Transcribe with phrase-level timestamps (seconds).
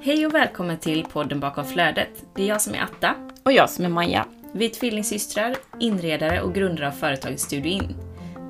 [0.00, 2.24] Hej och välkommen till podden bakom flödet.
[2.34, 3.14] Det är jag som är Atta.
[3.44, 4.26] Och jag som är Maja.
[4.52, 7.96] Vi är tvillingsystrar, inredare och grundare av företaget Studio In.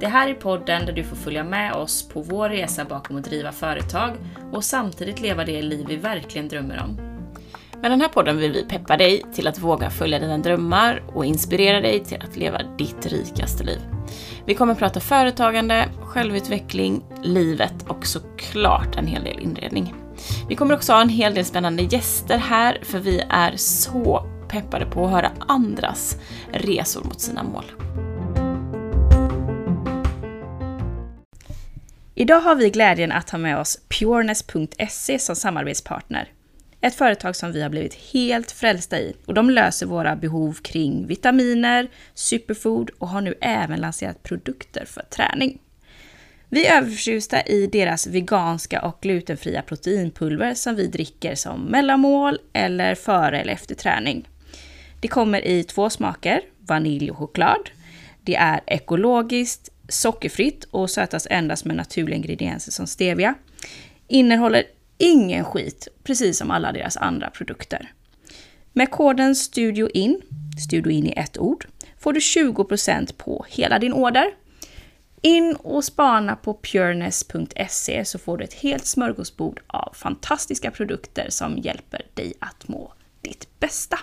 [0.01, 3.25] Det här är podden där du får följa med oss på vår resa bakom att
[3.25, 4.17] driva företag
[4.53, 6.97] och samtidigt leva det liv vi verkligen drömmer om.
[7.81, 11.25] Med den här podden vill vi peppa dig till att våga följa dina drömmar och
[11.25, 13.96] inspirera dig till att leva ditt rikaste liv.
[14.47, 19.95] Vi kommer att prata företagande, självutveckling, livet och såklart en hel del inredning.
[20.49, 24.87] Vi kommer också ha en hel del spännande gäster här för vi är så peppade
[24.87, 26.17] på att höra andras
[26.53, 27.65] resor mot sina mål.
[32.15, 36.29] Idag har vi glädjen att ha med oss Pureness.se som samarbetspartner.
[36.81, 41.07] Ett företag som vi har blivit helt frälsta i och de löser våra behov kring
[41.07, 45.59] vitaminer, superfood och har nu även lanserat produkter för träning.
[46.49, 52.95] Vi är överförtjusta i deras veganska och glutenfria proteinpulver som vi dricker som mellanmål eller
[52.95, 54.29] före eller efter träning.
[55.01, 57.71] Det kommer i två smaker, vanilj och choklad.
[58.23, 63.35] Det är ekologiskt, sockerfritt och sötas endast med naturliga ingredienser som stevia.
[64.09, 64.65] Innehåller
[64.99, 67.93] ingen skit, precis som alla deras andra produkter.
[68.73, 70.23] Med koden STUDIOIN,
[70.69, 71.67] STUDIOIN i ett ord,
[71.99, 74.35] får du 20% på hela din order.
[75.23, 81.59] In och spana på pureness.se så får du ett helt smörgåsbord av fantastiska produkter som
[81.59, 83.99] hjälper dig att må ditt bästa.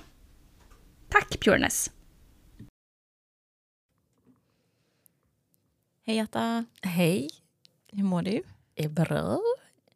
[1.09, 1.91] Tack Pureness!
[6.05, 6.65] Hej Atta!
[6.81, 7.29] Hej!
[7.91, 8.43] Hur mår du?
[8.75, 9.41] Är bra.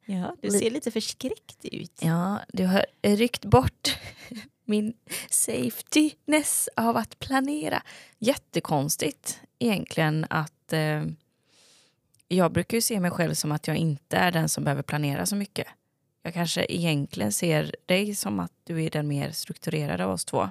[0.10, 2.00] Ja, du ser lite förskräckt ut.
[2.02, 3.98] Ja, du har ryckt bort
[4.66, 4.94] min
[5.30, 7.84] safetyness av att planera.
[8.20, 11.06] Jättekonstigt egentligen att eh,
[12.28, 15.26] jag brukar ju se mig själv som att jag inte är den som behöver planera
[15.26, 15.68] så mycket.
[16.24, 20.50] Jag kanske egentligen ser dig som att du är den mer strukturerade av oss två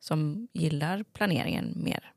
[0.00, 2.12] som gillar planeringen mer.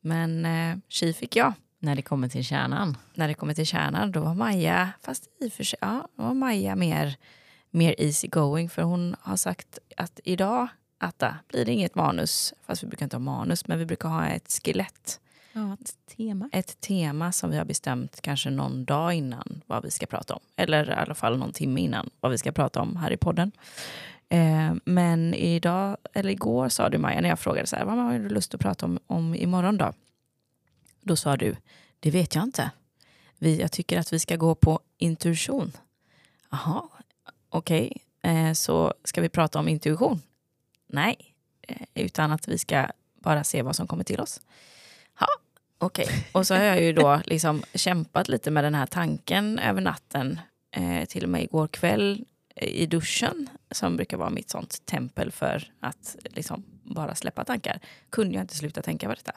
[0.00, 1.52] Men eh, tji fick jag.
[1.78, 2.96] När det kommer till kärnan.
[3.14, 6.22] När det kommer till kärnan, då var Maja, fast i och för sig, ja, då
[6.22, 7.16] var Maja mer,
[7.70, 12.82] mer easy going för hon har sagt att idag, Atta, blir det inget manus, fast
[12.82, 15.20] vi brukar inte ha manus, men vi brukar ha ett skelett.
[15.52, 16.48] Ja, ett tema.
[16.52, 20.40] Ett tema som vi har bestämt kanske någon dag innan vad vi ska prata om.
[20.56, 23.52] Eller i alla fall någon timme innan vad vi ska prata om här i podden.
[24.28, 28.18] Eh, men idag, eller igår sa du Maja, när jag frågade så här, vad har
[28.18, 29.92] du lust att prata om, om imorgon då?
[31.06, 31.56] Då sa du,
[32.00, 32.70] det vet jag inte.
[33.38, 35.72] Vi, jag tycker att vi ska gå på intuition.
[36.50, 36.82] Jaha,
[37.48, 37.92] okej.
[38.20, 38.32] Okay.
[38.32, 40.22] Eh, så ska vi prata om intuition?
[40.86, 44.40] Nej, eh, utan att vi ska bara se vad som kommer till oss.
[45.20, 45.26] Ja,
[45.78, 46.04] okej.
[46.04, 46.22] Okay.
[46.32, 50.40] Och så har jag ju då liksom kämpat lite med den här tanken över natten.
[50.70, 52.24] Eh, till och med igår kväll
[52.56, 57.80] eh, i duschen, som brukar vara mitt sånt tempel för att liksom bara släppa tankar,
[58.10, 59.32] kunde jag inte sluta tänka på detta.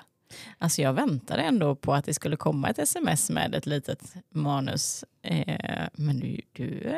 [0.58, 5.06] Alltså jag väntade ändå på att det skulle komma ett sms med ett litet manus.
[5.22, 6.96] Eh, men du, du,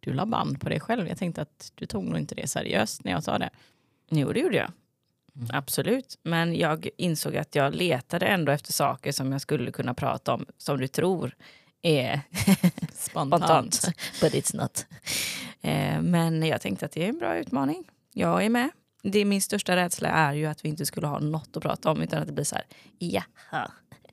[0.00, 1.08] du la band på dig själv.
[1.08, 3.50] Jag tänkte att du tog nog inte det seriöst när jag sa det.
[4.10, 4.72] Jo, det gjorde jag.
[5.36, 5.48] Mm.
[5.52, 6.18] Absolut.
[6.22, 10.46] Men jag insåg att jag letade ändå efter saker som jag skulle kunna prata om,
[10.58, 11.36] som du tror
[11.82, 12.20] är
[12.92, 13.74] spontant.
[13.74, 13.86] spontant.
[14.20, 14.86] But it's not.
[15.60, 17.84] Eh, men jag tänkte att det är en bra utmaning.
[18.12, 18.70] Jag är med
[19.02, 21.90] det är min största rädsla är ju att vi inte skulle ha något att prata
[21.90, 22.64] om utan att det blir så här,
[22.98, 23.70] jaha.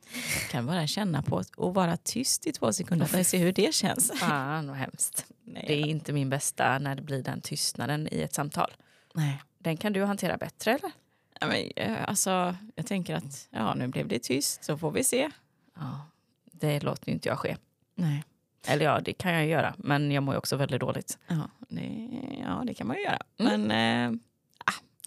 [0.52, 3.74] Kan bara känna på att vara tyst i två sekunder för att se hur det
[3.76, 4.12] känns.
[4.20, 5.26] Fan vad hemskt.
[5.44, 8.72] Nej, det är inte min bästa när det blir den tystnaden i ett samtal.
[9.14, 9.42] Nej.
[9.58, 10.92] Den kan du hantera bättre eller?
[11.40, 15.04] Ja, men, eh, alltså, jag tänker att ja, nu blev det tyst så får vi
[15.04, 15.30] se.
[15.76, 16.06] Ja,
[16.52, 17.58] det låter ju inte jag ske.
[17.96, 18.24] Nej.
[18.68, 21.18] Eller ja, det kan jag göra, men jag mår ju också väldigt dåligt.
[21.28, 23.20] Ja, det, ja, det kan man ju göra.
[23.38, 23.62] Mm.
[23.62, 24.20] Men eh,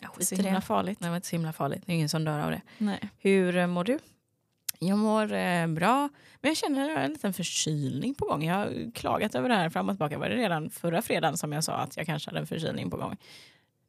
[0.03, 1.01] Ja, så himla farligt.
[1.01, 1.83] Nej, men inte så himla farligt.
[1.87, 2.61] Det är ingen som dör av det.
[2.79, 3.11] Nej.
[3.19, 3.99] Hur eh, mår du?
[4.79, 6.09] Jag mår eh, bra,
[6.41, 8.45] men jag känner en liten förkylning på gång.
[8.45, 10.19] Jag har klagat över det här fram och tillbaka.
[10.19, 12.97] Var det redan förra fredagen som jag sa att jag kanske hade en förkylning på
[12.97, 13.17] gång?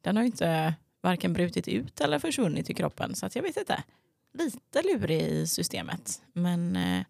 [0.00, 3.82] Den har inte varken brutit ut eller försvunnit i kroppen, så att jag vet inte.
[4.32, 7.04] Lite lurig i systemet, men eh,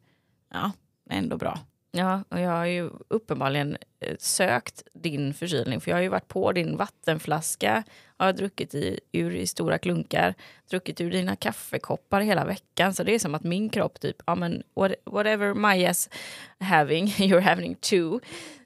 [0.53, 0.73] ja,
[1.11, 1.59] ändå bra.
[1.97, 6.29] Ja, och jag har ju uppenbarligen eh, sökt din förkylning för jag har ju varit
[6.29, 7.85] på din vattenflaska,
[8.19, 10.35] jag har druckit i, ur i stora klunkar,
[10.71, 12.95] druckit ur dina kaffekoppar hela veckan.
[12.95, 14.63] Så det är som att min kropp typ, ja men
[15.05, 16.11] whatever Majas
[16.59, 18.21] having, you're having too.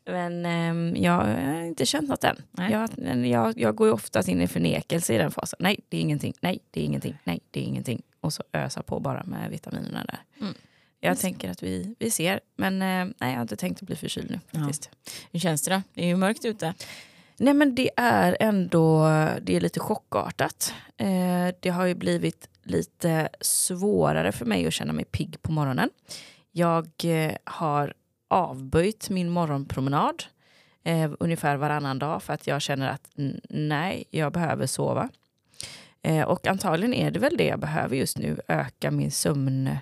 [0.05, 2.43] Men um, jag har inte känt något än.
[2.71, 2.91] Jag,
[3.27, 5.57] jag, jag går ju oftast in i förnekelse i den fasen.
[5.61, 6.35] Nej, det är ingenting.
[6.41, 7.19] Nej, det är ingenting.
[7.25, 8.03] Nej, det är ingenting.
[8.21, 10.19] Och så ösa på bara med vitaminerna där.
[10.41, 10.55] Mm.
[11.01, 12.41] Jag tänker att vi, vi ser.
[12.57, 14.91] Men eh, nej, jag har inte tänkt att bli förkyld nu faktiskt.
[15.33, 15.83] Hur känns det då?
[15.95, 16.75] Det är ju mörkt ute.
[17.37, 19.09] Nej men det är ändå
[19.43, 20.75] det är lite chockartat.
[20.97, 25.91] Eh, det har ju blivit lite svårare för mig att känna mig pigg på morgonen.
[26.53, 27.95] Jag eh, har
[28.29, 30.25] avböjt min morgonpromenad
[30.85, 33.11] eh, ungefär varannan dag för att jag känner att
[33.49, 35.09] nej, jag behöver sova.
[36.03, 39.77] Eh, och antagligen är det väl det jag behöver just nu, öka min sömn,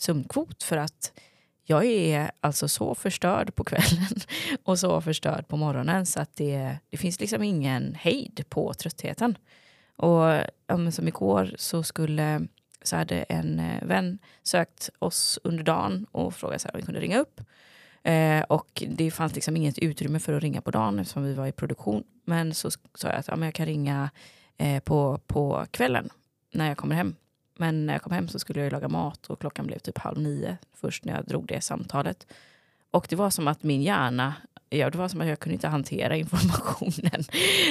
[0.00, 1.12] sömnkvot för att
[1.64, 4.20] jag är alltså så förstörd på kvällen
[4.64, 9.38] och så förstörd på morgonen så att det, det finns liksom ingen hejd på tröttheten.
[9.96, 10.22] Och
[10.66, 12.46] ja, men som igår så skulle
[12.82, 17.18] så hade en eh, vän sökt oss under dagen och frågat om vi kunde ringa
[17.18, 17.40] upp.
[18.02, 21.46] Eh, och det fanns liksom inget utrymme för att ringa på dagen eftersom vi var
[21.46, 22.04] i produktion.
[22.24, 24.10] Men så sa jag att ja, men jag kan ringa
[24.56, 26.08] eh, på, på kvällen
[26.52, 27.16] när jag kommer hem.
[27.60, 30.18] Men när jag kom hem så skulle jag laga mat och klockan blev typ halv
[30.18, 32.26] nio först när jag drog det samtalet.
[32.90, 34.34] Och det var som att min hjärna,
[34.70, 37.24] ja, det var som att jag kunde inte hantera informationen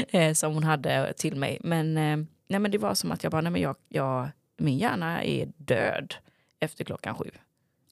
[0.09, 1.57] eh, som hon hade till mig.
[1.63, 4.77] Men, eh, nej, men det var som att jag bara, nej men jag, jag, min
[4.77, 6.15] hjärna är död
[6.59, 7.31] efter klockan sju.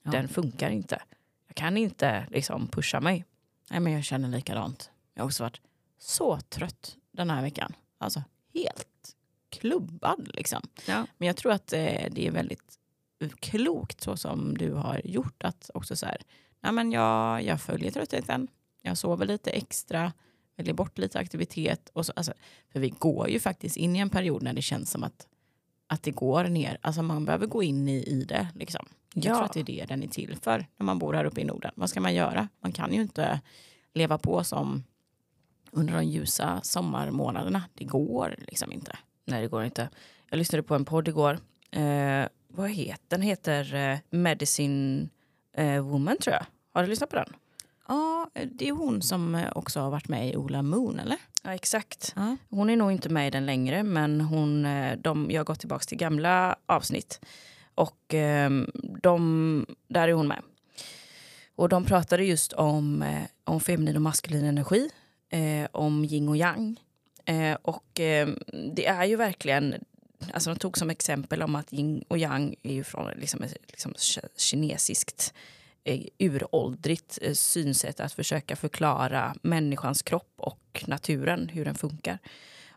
[0.02, 0.10] Ja.
[0.10, 1.02] Den funkar inte.
[1.46, 3.24] Jag kan inte liksom pusha mig.
[3.70, 4.90] Nej, men jag känner likadant.
[5.14, 5.60] Jag har också varit
[5.98, 7.72] så trött den här veckan.
[7.98, 8.22] Alltså
[8.54, 9.16] helt
[9.60, 10.62] klubbad liksom.
[10.86, 11.06] Ja.
[11.18, 12.78] Men jag tror att eh, det är väldigt
[13.40, 15.42] klokt så som du har gjort.
[15.44, 16.16] Att också så här,
[16.60, 18.48] nej men jag, jag följer tröttheten,
[18.82, 20.12] jag sover lite extra,
[20.56, 21.90] väljer bort lite aktivitet.
[21.92, 22.32] Och så, alltså,
[22.72, 25.26] för vi går ju faktiskt in i en period när det känns som att,
[25.86, 26.78] att det går ner.
[26.80, 28.48] Alltså man behöver gå in i, i det.
[28.54, 28.86] Liksom.
[29.14, 29.34] Jag Ja.
[29.34, 31.44] tror att det är det den är till för när man bor här uppe i
[31.44, 31.72] Norden.
[31.76, 32.48] Vad ska man göra?
[32.62, 33.40] Man kan ju inte
[33.94, 34.84] leva på som
[35.70, 37.62] under de ljusa sommarmånaderna.
[37.74, 38.98] Det går liksom inte.
[39.28, 39.88] Nej, det går inte.
[40.30, 41.38] Jag lyssnade på en podd igår.
[41.70, 43.22] Eh, vad heter den?
[43.22, 45.08] heter eh, Medicine
[45.56, 46.46] eh, Woman tror jag.
[46.72, 47.32] Har du lyssnat på den?
[47.88, 51.16] Ja, det är hon som eh, också har varit med i Ola Moon, eller?
[51.42, 52.12] Ja, exakt.
[52.16, 52.36] Ja.
[52.50, 55.60] Hon är nog inte med i den längre, men hon, eh, de, jag har gått
[55.60, 57.20] tillbaka till gamla avsnitt.
[57.74, 58.50] Och eh,
[59.02, 60.42] de, där är hon med.
[61.56, 64.90] Och de pratade just om, eh, om feminin och maskulin energi,
[65.30, 66.80] eh, om yin och yang.
[67.28, 68.28] Eh, och eh,
[68.74, 69.84] det är ju verkligen,
[70.32, 73.92] alltså de tog som exempel om att yin och yang är ju från liksom, liksom,
[73.92, 75.34] ki- kinesiskt
[75.84, 82.18] eh, uråldrigt eh, synsätt att försöka förklara människans kropp och naturen, hur den funkar.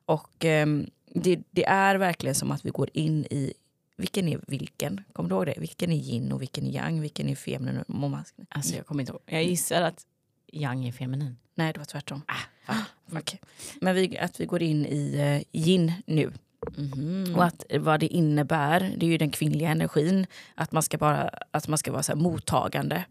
[0.06, 3.54] Och ehm, det, det är verkligen som att vi går in i
[3.97, 5.04] vilken är vilken?
[5.13, 5.56] Kommer du ihåg det?
[5.57, 7.01] Vilken är yin och vilken är yang?
[7.01, 8.47] Vilken är feminin och maskulin?
[8.50, 9.21] Alltså jag kommer inte ihåg.
[9.25, 10.06] Jag gissar att
[10.51, 11.38] yang är feminin.
[11.56, 12.21] Nej, det var tvärtom.
[12.27, 13.19] Ah, fuck.
[13.19, 13.39] Okej.
[13.81, 16.31] Men vi, att vi går in i eh, yin nu.
[16.77, 17.35] Mhm.
[17.35, 20.25] Och att vad det innebär, det är ju den kvinnliga energin.
[20.55, 23.05] Att man ska, bara, att man ska vara så mottagande.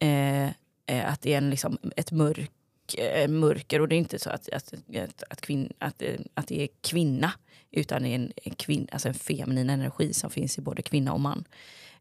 [0.00, 0.44] Eh,
[0.86, 2.50] eh, att det är en, liksom, ett mörk,
[2.98, 6.46] eh, mörker och det är inte så att, att, att, att, kvinn, att, eh, att
[6.46, 7.32] det är kvinna.
[7.70, 11.12] Utan det är en, en, kvinn, alltså en feminin energi som finns i både kvinna
[11.12, 11.44] och man.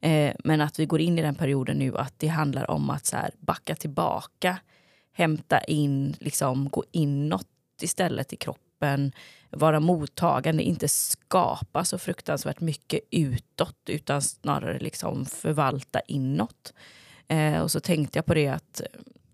[0.01, 3.05] Eh, men att vi går in i den perioden nu att det handlar om att
[3.05, 4.57] så här, backa tillbaka.
[5.13, 7.47] Hämta in, liksom gå inåt
[7.81, 9.11] istället i kroppen.
[9.49, 16.73] Vara mottagande, inte skapa så fruktansvärt mycket utåt utan snarare liksom förvalta inåt.
[17.27, 18.81] Eh, och så tänkte jag på det att,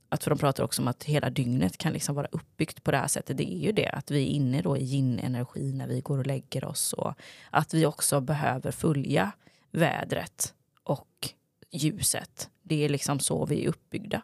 [0.09, 2.97] att för de pratar också om att hela dygnet kan liksom vara uppbyggt på det
[2.97, 3.37] här sättet.
[3.37, 6.27] Det är ju det, att vi är inne då i yin-energi när vi går och
[6.27, 6.93] lägger oss.
[6.93, 7.13] Och
[7.49, 9.31] att vi också behöver följa
[9.71, 10.53] vädret
[10.83, 11.29] och
[11.71, 12.49] ljuset.
[12.63, 14.21] Det är liksom så vi är uppbyggda.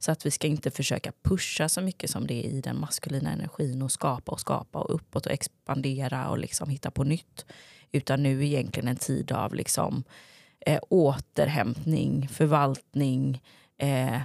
[0.00, 3.32] Så att vi ska inte försöka pusha så mycket som det är i den maskulina
[3.32, 7.46] energin och skapa och skapa och uppåt och expandera och liksom hitta på nytt.
[7.92, 10.04] Utan nu är egentligen en tid av liksom,
[10.60, 13.42] eh, återhämtning, förvaltning,
[13.78, 14.20] eh,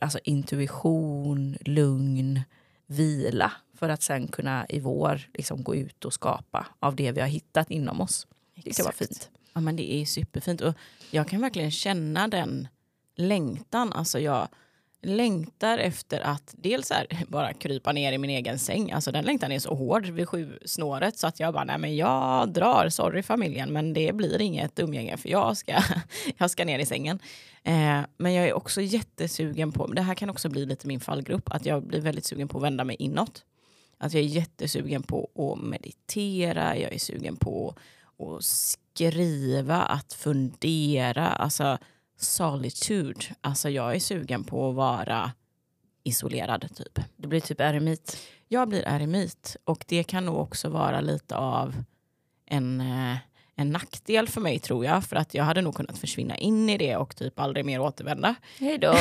[0.00, 2.40] alltså intuition, lugn,
[2.86, 3.52] vila.
[3.74, 7.28] För att sen kunna i vår liksom, gå ut och skapa av det vi har
[7.28, 8.26] hittat inom oss.
[8.54, 9.08] Det ska vara Exakt.
[9.08, 9.30] fint.
[9.52, 10.74] Ja men det är superfint och
[11.10, 12.68] jag kan verkligen känna den
[13.16, 13.92] längtan.
[13.92, 14.48] Alltså jag
[15.02, 18.92] längtar efter att dels här, bara krypa ner i min egen säng.
[18.92, 21.96] Alltså den längtan är så hård vid sju snåret så att jag bara, nej men
[21.96, 25.82] jag drar, sorry familjen men det blir inget umgänge för jag ska,
[26.38, 27.18] jag ska ner i sängen.
[27.62, 31.52] Eh, men jag är också jättesugen på, det här kan också bli lite min fallgrupp,
[31.52, 33.44] att jag blir väldigt sugen på att vända mig inåt.
[33.98, 37.74] Att jag är jättesugen på att meditera, jag är sugen på
[38.18, 41.78] att skriva, att fundera, alltså
[42.24, 43.20] solitude.
[43.40, 45.32] Alltså jag är sugen på att vara
[46.04, 46.98] isolerad typ.
[47.16, 48.18] Det blir typ eremit.
[48.48, 51.74] Jag blir eremit och det kan nog också vara lite av
[52.46, 53.16] en, eh,
[53.56, 55.04] en nackdel för mig tror jag.
[55.04, 58.34] För att jag hade nog kunnat försvinna in i det och typ aldrig mer återvända.
[58.58, 58.94] Hej då!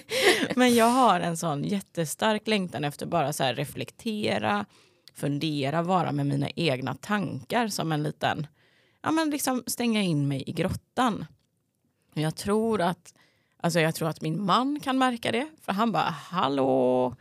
[0.56, 4.64] Men jag har en sån jättestark längtan efter bara så här reflektera,
[5.14, 8.46] fundera, vara med mina egna tankar som en liten,
[9.02, 11.24] ja men liksom stänga in mig i grottan.
[12.22, 13.14] Jag tror att,
[13.62, 17.14] alltså jag tror att min man kan märka det, för han bara hallå,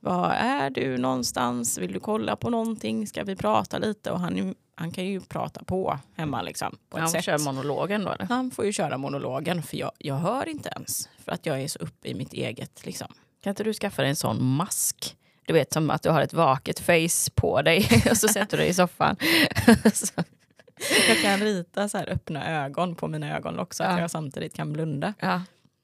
[0.00, 1.78] var är du någonstans?
[1.78, 3.06] Vill du kolla på någonting?
[3.06, 4.10] Ska vi prata lite?
[4.10, 6.78] Och han, han kan ju prata på hemma liksom.
[6.90, 7.24] På Han sätt.
[7.24, 8.12] kör monologen då?
[8.12, 8.24] Eller?
[8.26, 11.08] Han får ju köra monologen för jag, jag hör inte ens.
[11.24, 13.08] För att jag är så uppe i mitt eget liksom.
[13.42, 15.16] Kan inte du skaffa dig en sån mask?
[15.46, 18.62] Du vet som att du har ett vaket face på dig och så sätter du
[18.62, 19.16] dig i soffan.
[20.80, 24.00] Så- Jag kan rita så här öppna ögon på mina ögon också, att Ja.
[24.00, 25.14] jag samtidigt kan blunda.
[25.20, 25.42] ja.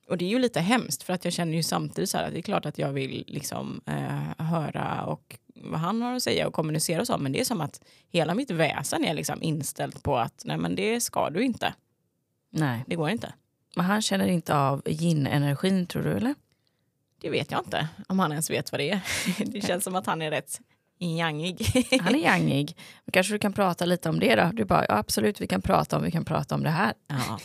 [0.09, 2.33] Och det är ju lite hemskt för att jag känner ju samtidigt så här att
[2.33, 6.47] det är klart att jag vill liksom eh, höra och vad han har att säga
[6.47, 7.81] och kommunicera och så, men det är som att
[8.11, 11.75] hela mitt väsen är liksom inställt på att nej men det ska du inte,
[12.51, 13.33] Nej, det går inte.
[13.77, 16.35] men han känner inte av yin-energin tror du eller?
[17.21, 19.01] Det vet jag inte om han ens vet vad det är.
[19.47, 20.61] Det känns som att han är rätt
[21.09, 21.67] yangig.
[22.01, 22.77] Han är yangig.
[23.13, 24.51] Kanske du kan prata lite om det då?
[24.53, 26.95] Du bara, ja, absolut vi kan prata om, vi kan prata om det här.
[27.07, 27.39] Ja.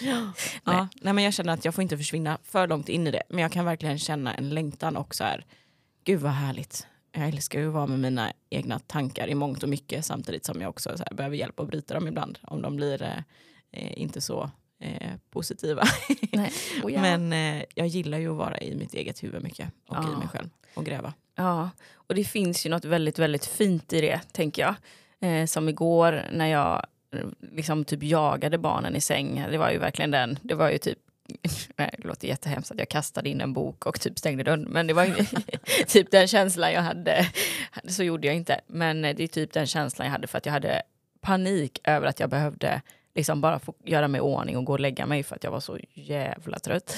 [0.64, 0.88] ja.
[1.02, 3.22] Nej, men jag känner att jag får inte försvinna för långt in i det.
[3.28, 5.44] Men jag kan verkligen känna en längtan och så här,
[6.04, 6.86] gud vad härligt.
[7.12, 10.60] Jag älskar ju att vara med mina egna tankar i mångt och mycket samtidigt som
[10.60, 13.18] jag också så här, behöver hjälp att bryta dem ibland om de blir eh,
[13.72, 15.82] eh, inte så eh, positiva.
[16.32, 16.52] Nej.
[16.82, 17.00] Och ja.
[17.00, 20.12] Men eh, jag gillar ju att vara i mitt eget huvud mycket och Ja.
[20.12, 21.12] i mig själv och gräva.
[21.34, 24.74] Ja, och det finns ju något väldigt, väldigt fint i det, tänker jag.
[25.20, 26.86] Eh, som igår när jag
[27.52, 29.46] liksom typ jagade barnen i säng.
[29.50, 30.98] Det var ju verkligen den, det var ju typ
[31.76, 34.62] Nej, det låter jättehemskt att jag kastade in en bok och typ stängde dörren.
[34.62, 35.26] Men det var
[35.86, 37.26] typ den känslan jag hade.
[37.88, 38.60] Så gjorde jag inte.
[38.66, 40.82] Men det är typ den känslan jag hade för att jag hade
[41.20, 42.82] panik över att jag behövde
[43.14, 45.50] liksom bara få göra mig i ordning och gå och lägga mig för att jag
[45.50, 46.96] var så jävla trött.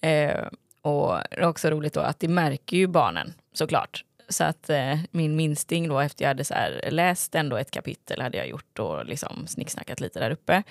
[0.00, 0.44] Eh,
[0.84, 4.04] och det är också roligt då att det märker ju barnen såklart.
[4.28, 8.20] Så att eh, min minsting då efter jag hade så här, läst ändå ett kapitel
[8.20, 10.62] hade jag gjort och liksom snicksnackat lite där uppe.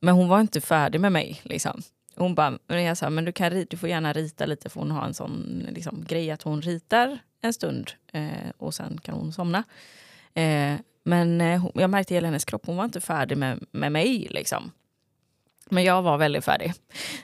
[0.00, 1.82] Men hon var inte färdig med mig liksom.
[2.16, 4.90] Hon bara, men jag sa, men du, kan, du får gärna rita lite för hon
[4.90, 9.32] har en sån liksom, grej att hon ritar en stund eh, och sen kan hon
[9.32, 9.64] somna.
[10.34, 13.64] Eh, men eh, hon- jag märkte i hela hennes kropp, hon var inte färdig med,
[13.70, 14.70] med mig liksom.
[15.72, 16.72] Men jag var väldigt färdig.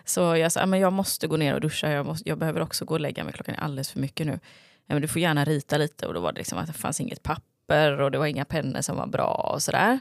[0.04, 2.84] Så jag sa, men jag måste gå ner och duscha, jag, måste, jag behöver också
[2.84, 4.38] gå och lägga mig, klockan är alldeles för mycket nu.
[4.86, 7.00] Ja, men du får gärna rita lite och då var det liksom att det fanns
[7.00, 9.98] inget papper och det var inga pennor som var bra och sådär.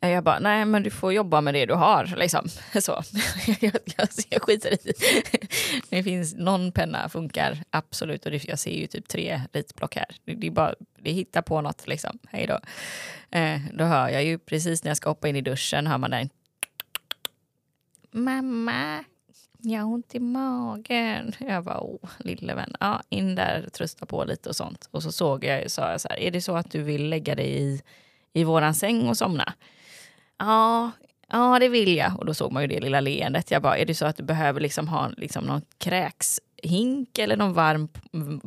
[0.00, 2.48] Eh, jag bara, nej men du får jobba med det du har liksom.
[2.80, 2.92] Så.
[3.60, 4.92] jag, jag, jag skiter i.
[5.90, 10.06] Det finns någon penna funkar absolut och det, jag ser ju typ tre ritblock här.
[10.24, 12.18] Det, det är bara, det hittar på något liksom.
[12.28, 12.58] Hej då.
[13.38, 16.10] Eh, då hör jag ju precis när jag ska hoppa in i duschen hör man
[16.10, 16.28] den.
[18.14, 19.04] Mamma,
[19.58, 21.32] jag har ont i magen.
[21.38, 22.74] Jag bara, åh, lille vän.
[22.80, 24.88] Ja, in där, trösta på lite och sånt.
[24.90, 27.34] Och så såg jag, sa jag så här, är det så att du vill lägga
[27.34, 27.82] dig i,
[28.32, 29.52] i våran säng och somna?
[30.38, 30.90] Ja,
[31.28, 32.18] ja, det vill jag.
[32.18, 33.50] Och då såg man ju det lilla leendet.
[33.50, 35.62] Jag bara, är det så att du behöver liksom ha liksom någon
[36.62, 38.00] kräkshink eller någon varm p-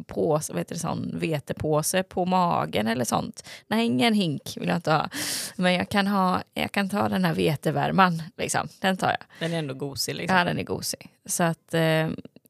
[0.07, 3.43] påse, vad heter det, sån vetepåse på magen eller sånt?
[3.67, 5.09] Nej, ingen hink vill jag inte ha.
[5.55, 8.67] Men jag kan, ha, jag kan ta den här vetevärman, liksom.
[8.81, 9.17] den tar jag.
[9.39, 10.37] Den är ändå gosig liksom.
[10.37, 11.09] Ja, den är gosig.
[11.25, 12.09] Så att, eh,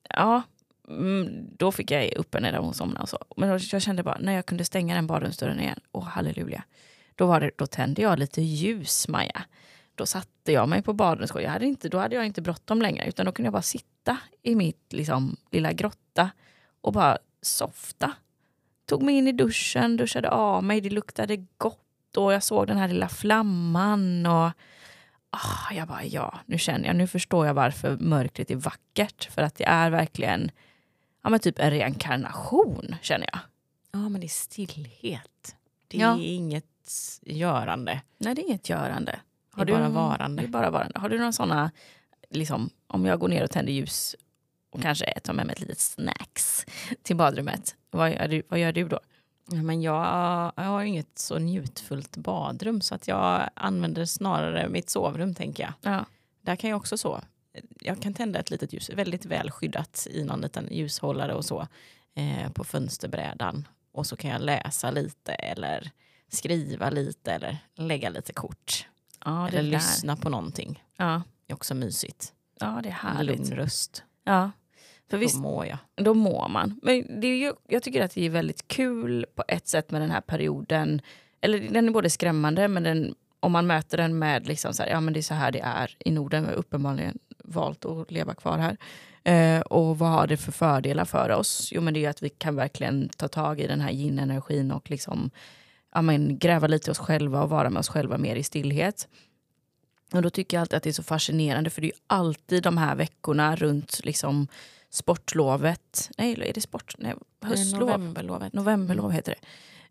[0.10, 0.42] ja,
[0.90, 3.26] mm, då fick jag upp henne när hon somnade och så.
[3.38, 6.64] Men då, jag kände bara, när jag kunde stänga den badrumsdörren igen, åh halleluja.
[7.16, 9.42] Då, var det, då tände jag lite ljus, Maja.
[9.96, 11.44] Då satte jag mig på badrumsgolvet.
[11.46, 14.18] Jag hade inte, då hade jag inte bråttom längre, utan då kunde jag bara sitta
[14.44, 16.30] i mitt liksom, lilla grotta
[16.82, 18.12] och bara softa.
[18.86, 22.78] Tog mig in i duschen, duschade av mig, det luktade gott och jag såg den
[22.78, 24.26] här lilla flamman.
[24.26, 24.52] och
[25.30, 29.32] ah, jag bara, ja, nu känner jag, nu förstår jag varför mörkret är vackert.
[29.34, 30.52] För att det är verkligen,
[31.24, 33.40] ja men typ en reinkarnation känner jag.
[33.92, 35.56] Ja, men det är stillhet.
[35.88, 36.16] Det Ja.
[36.16, 36.66] är inget
[37.22, 38.02] görande.
[38.18, 39.20] Nej, det är inget görande.
[39.56, 40.42] Det är bara varande.
[40.42, 41.00] Det är bara varande.
[41.00, 41.72] Har du några sådana,
[42.30, 44.16] liksom, om jag går ner och tänder ljus
[44.72, 46.66] och kanske tar med mig ett litet snacks
[47.04, 49.00] till badrummet, vad gör du, vad gör du då?
[49.46, 50.06] Men jag,
[50.56, 55.94] jag har inget så njutfullt badrum så att jag använder snarare mitt sovrum tänker jag.
[55.94, 56.06] Ja.
[56.42, 57.22] Där kan jag också så.
[57.80, 61.68] Jag kan tända ett litet ljus, väldigt väl skyddat i någon liten ljushållare och så
[62.16, 63.68] eh, på fönsterbrädan.
[63.92, 65.92] Och så kan jag läsa lite eller
[66.28, 68.88] skriva lite eller lägga lite kort.
[69.26, 70.84] Ja, eller lyssna på någonting.
[70.98, 71.22] Ja.
[71.48, 72.34] Det är också mysigt.
[72.60, 73.38] ja, det är härligt.
[73.40, 74.04] lugn röst.
[74.24, 74.52] Ja.
[75.10, 75.78] För visst, Då mår jag.
[75.96, 76.80] då mår man.
[76.84, 80.02] Men det är ju, jag tycker att det är väldigt kul på ett sätt med
[80.02, 81.02] den här perioden.
[81.42, 84.90] Eller den är både skrämmande men den om man möter den med liksom så här,
[84.90, 88.12] ja men det är så här det är i Norden, vi har uppenbarligen valt att
[88.12, 88.78] leva kvar här.
[89.24, 91.70] Eh, och vad har det för fördelar för oss?
[91.72, 94.90] Jo men det är att vi kan verkligen ta tag i den här yin-energin och
[94.90, 95.30] liksom
[95.96, 99.08] ja, men, gräva lite i oss själva och vara med oss själva mer i stillhet.
[100.14, 102.64] Och då tycker jag alltid att det är så fascinerande för det är ju alltid
[102.64, 104.48] de här veckorna runt liksom
[104.90, 106.10] sportlovet.
[106.18, 106.96] Nej, är det sport?
[106.98, 107.90] Nej, höstlov.
[107.90, 108.54] Novemberlovet.
[108.54, 109.36] Novemberlov heter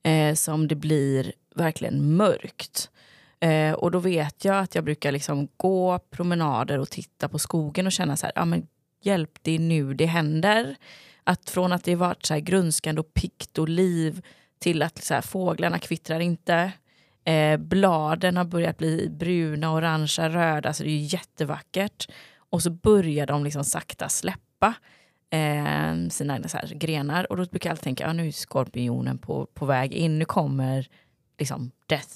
[0.02, 0.11] det.
[0.11, 2.90] Eh, som det blir verkligen mörkt.
[3.40, 7.87] Eh, och då vet jag att jag brukar liksom gå promenader och titta på skogen
[7.87, 8.66] och känna så här, ja men
[9.02, 10.76] hjälp det är nu det händer.
[11.25, 14.23] Att från att det varit så här grönskande och pikt och liv
[14.64, 16.73] till att så här, fåglarna kvittrar inte.
[17.25, 22.09] Eh, bladen har börjat bli bruna, orangea, röda, så det är jättevackert.
[22.37, 24.75] Och så börjar de liksom sakta släppa
[25.30, 27.30] eh, sina så här, grenar.
[27.30, 30.25] Och då brukar jag alltid tänka, ja, nu är skorpionen på, på väg in, nu
[30.25, 30.88] kommer
[31.38, 32.14] liksom death.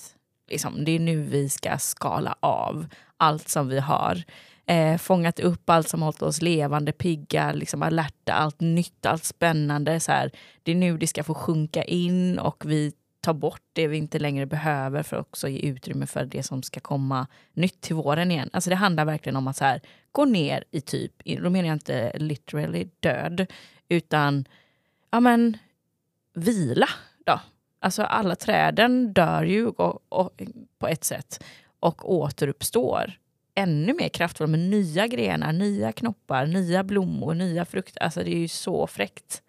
[0.51, 2.87] Liksom, det är nu vi ska skala av
[3.17, 4.23] allt som vi har.
[4.71, 10.01] Eh, fångat upp allt som hållit oss levande, pigga, liksom alerta, allt nytt, allt spännande.
[10.01, 10.31] Så här.
[10.63, 14.19] Det är nu det ska få sjunka in och vi tar bort det vi inte
[14.19, 18.31] längre behöver för att också ge utrymme för det som ska komma nytt till våren
[18.31, 18.51] igen.
[18.53, 19.81] Alltså det handlar verkligen om att så här,
[20.13, 23.47] gå ner i typ, då menar jag inte literally död,
[23.89, 24.45] utan
[25.11, 25.59] ja men
[26.35, 26.89] vila
[27.27, 27.41] då.
[27.81, 30.43] Alltså alla träden dör ju och, och,
[30.79, 31.45] på ett sätt
[31.81, 33.19] och återuppstår
[33.59, 38.03] ännu mer kraftfulla med nya grenar, nya knoppar, nya blommor, nya frukter.
[38.03, 39.43] Alltså det är ju så fräckt.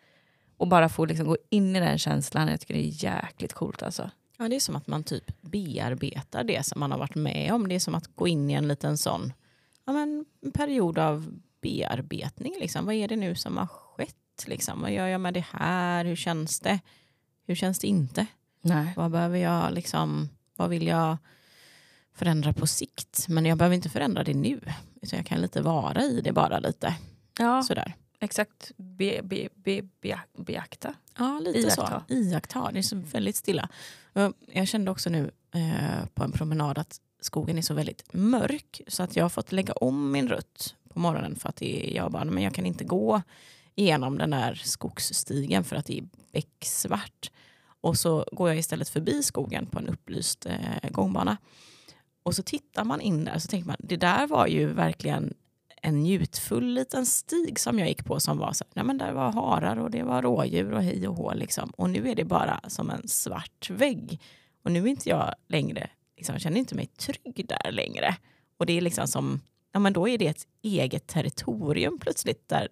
[0.57, 3.83] Och bara få liksom gå in i den känslan, jag tycker det är jäkligt coolt
[3.83, 4.09] alltså.
[4.37, 7.67] Ja, det är som att man typ bearbetar det som man har varit med om.
[7.67, 9.33] Det är som att gå in i en liten sån
[9.85, 12.55] ja, men, en period av bearbetning.
[12.59, 12.85] Liksom.
[12.85, 14.45] Vad är det nu som har skett?
[14.45, 14.81] Liksom?
[14.81, 16.05] Vad gör jag med det här?
[16.05, 16.79] Hur känns det?
[17.47, 18.25] Hur känns det inte?
[18.61, 18.93] Nej.
[18.95, 21.17] Vad behöver jag liksom, vad vill jag
[22.19, 23.25] förändra på sikt?
[23.29, 24.59] Men jag behöver inte förändra det nu.
[25.01, 26.95] Utan jag kan lite vara i det bara lite.
[27.39, 27.93] Ja, Sådär.
[28.19, 28.71] exakt.
[28.77, 30.93] Be, be, be, be, beakta.
[31.17, 32.03] Ja, lite Iaktta.
[32.07, 32.13] så.
[32.13, 32.71] Iaktta.
[32.71, 33.69] Det är så väldigt stilla.
[34.51, 39.03] Jag kände också nu eh, på en promenad att skogen är så väldigt mörk så
[39.03, 42.11] att jag har fått lägga om min rutt på morgonen för att det är, jag
[42.11, 43.21] bara, men jag kan inte gå
[43.75, 47.31] igenom den där skogsstigen för att det är becksvart.
[47.81, 51.37] Och så går jag istället förbi skogen på en upplyst eh, gångbana.
[52.23, 55.33] Och så tittar man in där och så tänker man, det där var ju verkligen
[55.81, 59.31] en njutfull liten stig som jag gick på som var så nej men där var
[59.31, 61.69] harar och det var rådjur och hej och hå liksom.
[61.69, 64.19] Och nu är det bara som en svart vägg.
[64.63, 68.15] Och nu är inte jag längre, liksom, jag känner inte mig trygg där längre.
[68.57, 72.67] Och det är liksom som, ja men då är det ett eget territorium plötsligt där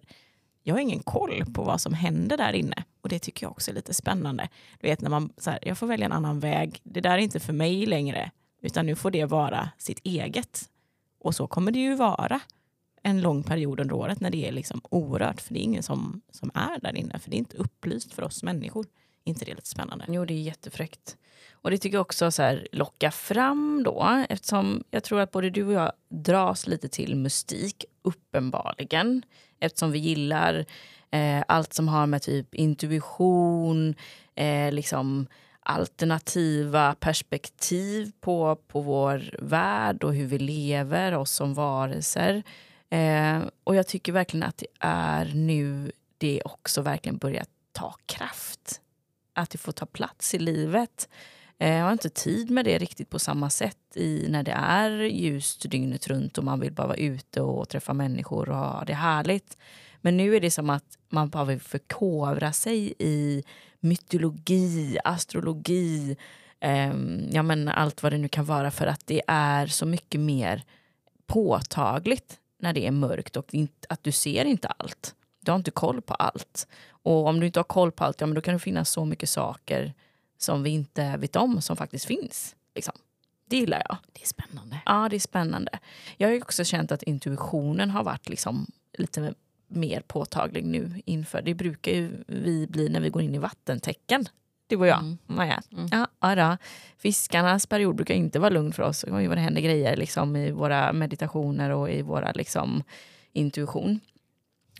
[0.62, 2.84] jag har ingen koll på vad som händer där inne.
[3.00, 4.48] Och det tycker jag också är lite spännande.
[4.80, 6.80] Du vet när man, så här, jag får välja en annan väg.
[6.82, 8.30] Det där är inte för mig längre.
[8.60, 10.70] Utan nu får det vara sitt eget.
[11.20, 12.40] Och så kommer det ju vara
[13.02, 15.40] en lång period under året när det är liksom orört.
[15.40, 17.18] För det är ingen som, som är där inne.
[17.18, 18.86] För det är inte upplyst för oss människor.
[19.24, 20.04] inte det lite spännande?
[20.08, 21.16] Jo, det är jättefräckt.
[21.52, 25.50] Och det tycker jag också så här, locka fram då, eftersom jag tror att både
[25.50, 29.22] du och jag dras lite till mystik, uppenbarligen.
[29.60, 30.66] Eftersom vi gillar
[31.10, 33.94] eh, allt som har med typ intuition,
[34.34, 35.26] eh, liksom
[35.68, 42.42] alternativa perspektiv på, på vår värld och hur vi lever, oss som varelser.
[42.90, 48.80] Eh, och jag tycker verkligen att det är nu det också verkligen börjar ta kraft.
[49.32, 51.08] Att det får ta plats i livet.
[51.58, 54.90] Eh, jag har inte tid med det riktigt på samma sätt i när det är
[54.90, 58.94] ljust dygnet runt och man vill bara vara ute och träffa människor och ha det
[58.94, 59.56] härligt.
[60.00, 63.44] Men nu är det som att man bara vill förkovra sig i
[63.80, 66.16] mytologi, astrologi,
[66.60, 66.94] eh,
[67.30, 70.64] ja men allt vad det nu kan vara för att det är så mycket mer
[71.26, 73.54] påtagligt när det är mörkt och
[73.88, 75.14] att du ser inte allt.
[75.40, 76.68] Du har inte koll på allt.
[76.88, 79.04] Och om du inte har koll på allt, ja men då kan det finnas så
[79.04, 79.94] mycket saker
[80.38, 82.56] som vi inte vet om som faktiskt finns.
[82.74, 82.94] Liksom.
[83.48, 83.96] Det gillar jag.
[84.12, 84.80] Det är spännande.
[84.86, 85.78] Ja, det är spännande.
[86.16, 88.66] Jag har ju också känt att intuitionen har varit liksom
[88.98, 89.34] lite
[89.68, 91.42] mer påtaglig nu inför.
[91.42, 94.28] Det brukar ju vi bli när vi går in i vattentecken.
[94.66, 95.18] Du och jag, Mm.
[95.26, 95.62] Maja.
[95.72, 96.06] Mm.
[96.20, 96.56] Ja.
[96.96, 99.04] Fiskarnas period brukar inte vara lugn för oss.
[99.08, 102.82] Oj, vad det händer grejer liksom, i våra meditationer och i våra liksom,
[103.32, 104.00] intuition.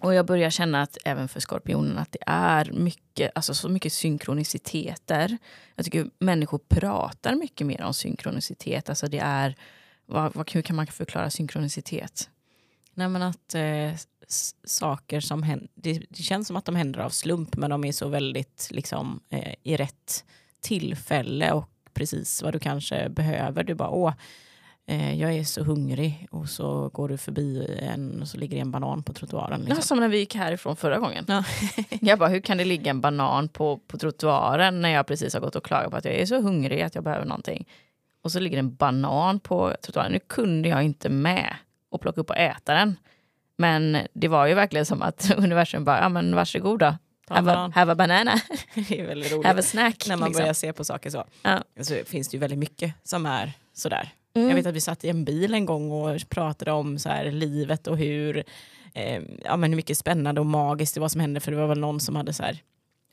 [0.00, 3.92] Och jag börjar känna att även för skorpionen att det är mycket, alltså så mycket
[3.92, 5.38] synkroniciteter.
[5.74, 8.88] Jag tycker människor pratar mycket mer om synkronicitet.
[8.88, 9.54] Alltså det är,
[10.06, 12.30] vad, vad, hur kan man förklara synkronicitet?
[12.98, 13.90] Nej men att eh,
[14.64, 17.92] saker som händer, det, det känns som att de händer av slump men de är
[17.92, 20.24] så väldigt liksom eh, i rätt
[20.60, 23.64] tillfälle och precis vad du kanske behöver.
[23.64, 24.12] Du bara, åh,
[24.86, 28.60] eh, jag är så hungrig och så går du förbi en och så ligger det
[28.60, 29.60] en banan på trottoaren.
[29.60, 29.76] Liksom.
[29.76, 31.24] Ja, som när vi gick härifrån förra gången.
[31.28, 31.44] Ja.
[32.00, 35.40] jag bara, hur kan det ligga en banan på, på trottoaren när jag precis har
[35.40, 37.68] gått och klagat på att jag är så hungrig att jag behöver någonting.
[38.22, 40.12] Och så ligger en banan på trottoaren.
[40.12, 41.56] Nu kunde jag inte med
[41.90, 42.96] och plocka upp och äta den.
[43.56, 46.98] Men det var ju verkligen som att universum bara, ja men varsågoda.
[47.28, 48.34] Have a, have a banana.
[48.74, 49.46] det är väldigt roligt.
[49.46, 50.04] Have a snack.
[50.08, 50.42] När man liksom.
[50.42, 51.24] börjar se på saker så.
[51.42, 51.64] Ja.
[51.80, 54.12] Så finns det ju väldigt mycket som är sådär.
[54.34, 54.48] Mm.
[54.48, 57.30] Jag vet att vi satt i en bil en gång och pratade om så här,
[57.30, 58.44] livet och hur,
[58.94, 61.40] eh, ja, men hur mycket spännande och magiskt det var som hände.
[61.40, 62.62] För det var väl någon som hade så här,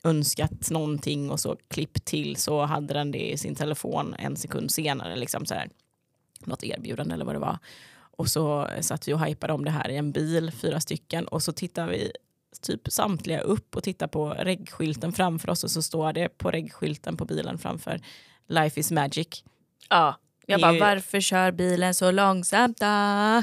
[0.04, 4.70] önskat någonting och så klipp till så hade den det i sin telefon en sekund
[4.70, 5.16] senare.
[5.16, 5.68] Liksom så här,
[6.44, 7.58] något erbjudande eller vad det var.
[8.16, 11.28] Och så satt vi och hypade om det här i en bil, fyra stycken.
[11.28, 12.12] Och så tittar vi
[12.60, 17.16] typ samtliga upp och tittar på reggskylten framför oss och så står det på reggskylten
[17.16, 18.00] på bilen framför
[18.48, 19.44] Life is magic.
[19.88, 20.16] Ja.
[20.46, 23.42] Jag bara, varför kör bilen så långsamt då?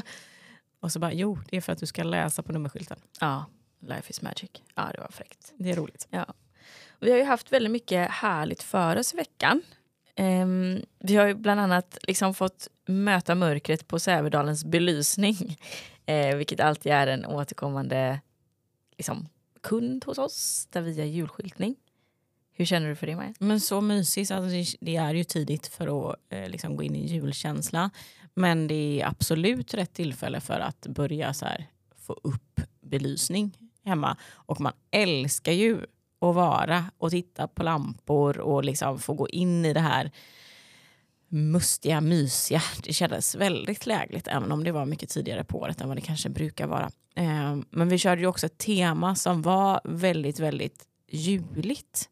[0.80, 2.98] Och så bara, jo, det är för att du ska läsa på nummerskylten.
[3.20, 3.44] Ja,
[3.80, 4.50] life is magic.
[4.74, 5.52] Ja, det var fräckt.
[5.58, 6.06] Det är roligt.
[6.10, 6.26] Ja.
[7.00, 9.62] Vi har ju haft väldigt mycket härligt för oss i veckan.
[10.18, 15.58] Um, vi har ju bland annat liksom fått möta mörkret på Sävedalens belysning.
[16.06, 18.20] Eh, vilket alltid är en återkommande
[18.98, 19.28] liksom,
[19.62, 21.76] kund hos oss där vi gör julskyltning.
[22.52, 23.34] Hur känner du för det Maja?
[23.38, 26.96] Men så mysigt, alltså det- det är ju tidigt för att eh, liksom gå in
[26.96, 27.90] i julkänsla.
[28.34, 34.16] Men det är absolut rätt tillfälle för att börja så här, få upp belysning hemma.
[34.32, 35.80] Och man älskar ju
[36.30, 40.10] att vara och titta på lampor och liksom få gå in i det här
[41.28, 42.62] mustiga, mysiga.
[42.82, 46.00] Det kändes väldigt lägligt även om det var mycket tidigare på året än vad det
[46.00, 46.90] kanske brukar vara.
[47.16, 52.10] Eh, men vi körde ju också ett tema som var väldigt, väldigt juligt.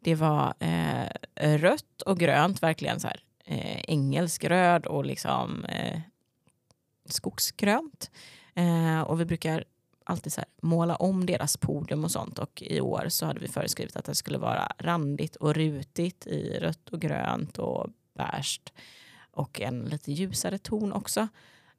[0.00, 6.00] Det var eh, rött och grönt, verkligen så här eh, engelsk röd och liksom eh,
[7.08, 8.10] skogsgrönt.
[8.54, 9.64] Eh, och vi brukar
[10.04, 13.48] alltid så här måla om deras podium och sånt och i år så hade vi
[13.48, 18.60] föreskrivit att det skulle vara randigt och rutigt i rött och grönt och beige
[19.30, 21.28] och en lite ljusare ton också.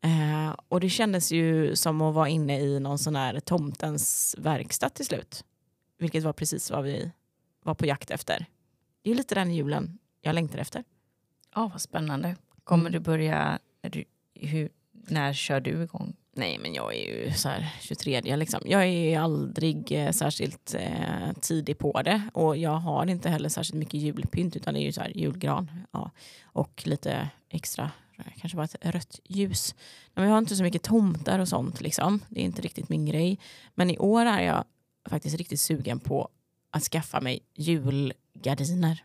[0.02, 4.90] Eh, och det kändes ju som att vara inne i någon sån här tomtens verkstad
[4.90, 5.46] till slut.
[5.98, 7.12] Vilket var precis vad vi
[7.64, 8.46] var på jakt efter.
[9.02, 10.84] Det är lite den julen jag längtar efter.
[11.56, 12.36] Ja, vad spännande.
[12.64, 12.92] Kommer Mm.
[12.92, 13.60] du börja...
[14.34, 16.16] Hur, när kör du igång?
[16.36, 18.62] Nej men jag är ju så här 23 liksom.
[18.66, 23.80] Jag är aldrig eh, särskilt eh, tidig på det och jag har inte heller särskilt
[23.80, 26.12] mycket julpynt utan det är ju så här julgran ja.
[26.44, 27.92] och lite extra,
[28.38, 29.76] kanske bara ett rött ljus.
[30.14, 32.20] Men jag har inte så mycket tomtar och sånt liksom.
[32.30, 33.40] Det är inte riktigt min grej.
[33.76, 34.64] Men i år är jag
[35.10, 36.30] faktiskt riktigt sugen på
[36.72, 39.04] att skaffa mig julgardiner.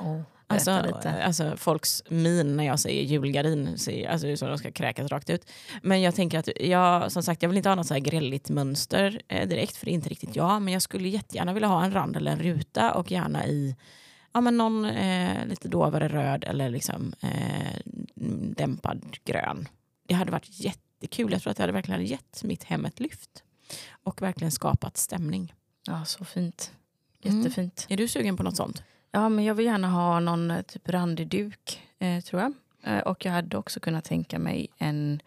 [0.00, 5.10] Oh, Alltså, alltså folks min när jag säger julgardin, alltså det är de ska kräkas
[5.10, 5.50] rakt ut.
[5.82, 8.50] Men jag tänker att jag, som sagt, jag vill inte ha något så här grälligt
[8.50, 10.62] mönster eh, direkt, för det är inte riktigt jag.
[10.62, 13.76] Men jag skulle jättegärna vilja ha en rand eller en ruta och gärna i
[14.32, 17.80] ja, men någon eh, lite dovare röd eller liksom eh,
[18.56, 19.68] dämpad grön.
[20.08, 21.32] Det hade varit jättekul.
[21.32, 23.42] Jag tror att det hade verkligen gett mitt hem ett lyft.
[24.04, 25.54] Och verkligen skapat stämning.
[25.86, 26.72] Ja, så fint.
[27.22, 27.38] Mm.
[27.38, 27.86] Jättefint.
[27.88, 28.82] Är du sugen på något sånt?
[29.14, 32.52] Ja, men jag vill gärna ha någon eh, typ randig duk, eh, tror jag.
[32.82, 35.20] Eh, och jag hade också kunnat tänka mig en,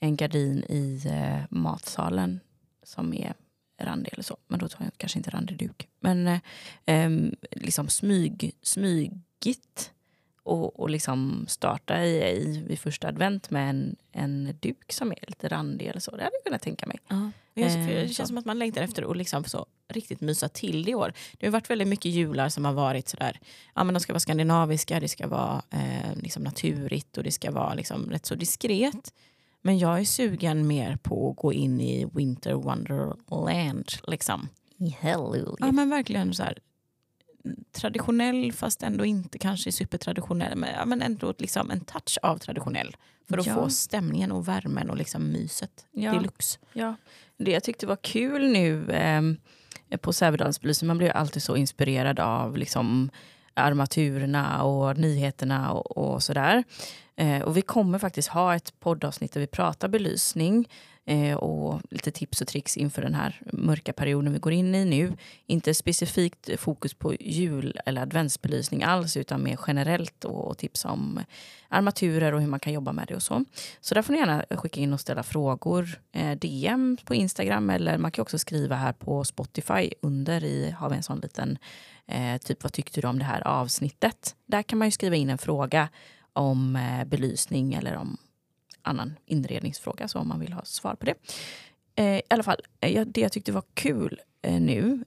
[0.00, 2.40] en gardin i eh, matsalen
[2.82, 3.34] som är
[3.80, 4.36] randig eller så.
[4.48, 5.88] Men då tar jag kanske inte randig duk.
[6.00, 6.40] Men eh,
[6.86, 9.92] ehm, liksom smyg, smygigt
[10.48, 15.24] och, och liksom starta i, i, vid första advent med en, en duk som är
[15.26, 16.10] lite randig eller så.
[16.10, 16.98] Det hade jag kunnat tänka mig.
[17.08, 17.30] Ja.
[17.54, 18.26] Det Eh, känns så.
[18.26, 21.12] som att man längtar efter att liksom så riktigt mysa till det i år.
[21.38, 23.40] Det har varit väldigt mycket jular som har varit sådär,
[23.74, 27.50] ja men de ska vara skandinaviska, det ska vara eh, liksom naturligt och det ska
[27.50, 29.12] vara liksom rätt så diskret.
[29.62, 33.88] Men jag är sugen mer på att gå in i Winter Wonderland.
[34.06, 34.48] Liksom.
[34.76, 35.56] I Hallelujah.
[35.58, 36.58] Ja men verkligen så här
[37.72, 40.56] traditionell fast ändå inte kanske supertraditionell.
[40.58, 42.96] Men, ja, men ändå liksom en touch av traditionell.
[43.28, 43.54] För att Ja.
[43.54, 46.12] få stämningen och värmen och liksom myset Ja.
[46.12, 46.58] deluxe.
[46.72, 46.94] Ja,
[47.36, 49.22] det jag tyckte var kul nu eh,
[49.98, 53.10] på Sävedalsbelysning, man blir alltid så inspirerad av liksom,
[53.54, 56.64] armaturerna och nyheterna och, och sådär.
[57.16, 60.68] Eh, och vi kommer faktiskt ha ett poddavsnitt där vi pratar belysning.
[61.08, 64.84] Eh, och lite tips och tricks inför den här mörka perioden vi går in i
[64.84, 65.12] nu.
[65.46, 71.20] Inte specifikt fokus på jul eller adventsbelysning alls utan mer generellt och, och tips om
[71.68, 73.44] armaturer och hur man kan jobba med det och så.
[73.80, 76.00] Så där får ni gärna skicka in och ställa frågor.
[76.12, 80.90] Eh, DM på Instagram eller man kan också skriva här på Spotify under i har
[80.90, 81.58] vi en sån liten
[82.06, 84.36] eh, typ vad tyckte du om det här avsnittet?
[84.46, 85.88] Där kan man ju skriva in en fråga
[86.32, 88.18] om eh, belysning eller om
[88.82, 91.14] annan inredningsfråga, så om man vill ha svar på det.
[91.98, 95.04] Eh, I alla fall, eh, det jag tyckte var kul eh, nu,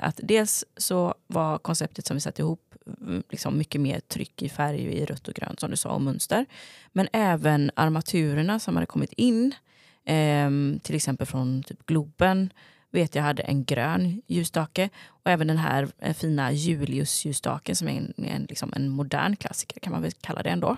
[0.00, 4.48] att dels så var konceptet som vi satte ihop mm, liksom mycket mer tryck i
[4.48, 6.46] färg i rött och grönt som du sa och mönster.
[6.92, 9.54] Men även armaturerna som hade kommit in,
[10.04, 12.52] ehm, till exempel från typ Globen,
[12.90, 14.90] vet jag hade en grön ljusstake.
[15.06, 19.92] Och även den här fina Julius-ljusstaken som är en, en, liksom en modern klassiker kan
[19.92, 20.76] man väl kalla det ändå.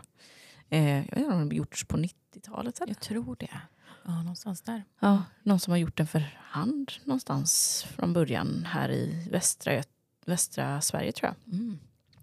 [0.70, 2.80] Eh, jag vet inte om den gjorts på 90-talet?
[2.86, 3.60] Jag tror det.
[4.04, 4.84] Ja, någonstans där.
[5.00, 9.82] Ja, någon som har gjort den för hand någonstans från början här i västra,
[10.26, 11.54] västra Sverige tror jag.
[11.54, 11.78] Mm.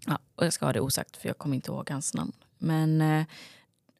[0.06, 2.32] Ja, och jag ska ha det osagt för jag kommer inte ihåg hans namn.
[2.58, 3.26] Men eh,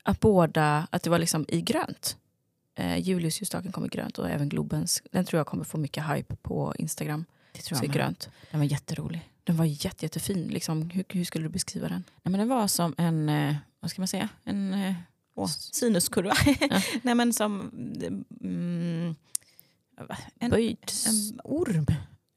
[0.03, 2.17] att båda, att det var liksom i grönt.
[2.75, 5.03] Eh, Julius ljusstaken kom i grönt och även Globens.
[5.11, 7.25] Den tror jag kommer få mycket hype på Instagram.
[7.53, 8.31] Det tror jag så grönt.
[8.51, 9.31] Den var jätterolig.
[9.45, 10.49] Den var jätte, jättefin.
[10.49, 12.05] Liksom, hur, hur skulle du beskriva den?
[12.23, 14.95] Nej, men den var som en, eh, vad ska man säga, en
[15.35, 16.35] oh, sinuskurva.
[16.71, 16.81] Ja.
[17.03, 17.61] Nej men som...
[18.41, 19.15] Mm,
[20.39, 20.79] en, Böjd.
[21.07, 21.87] En orm.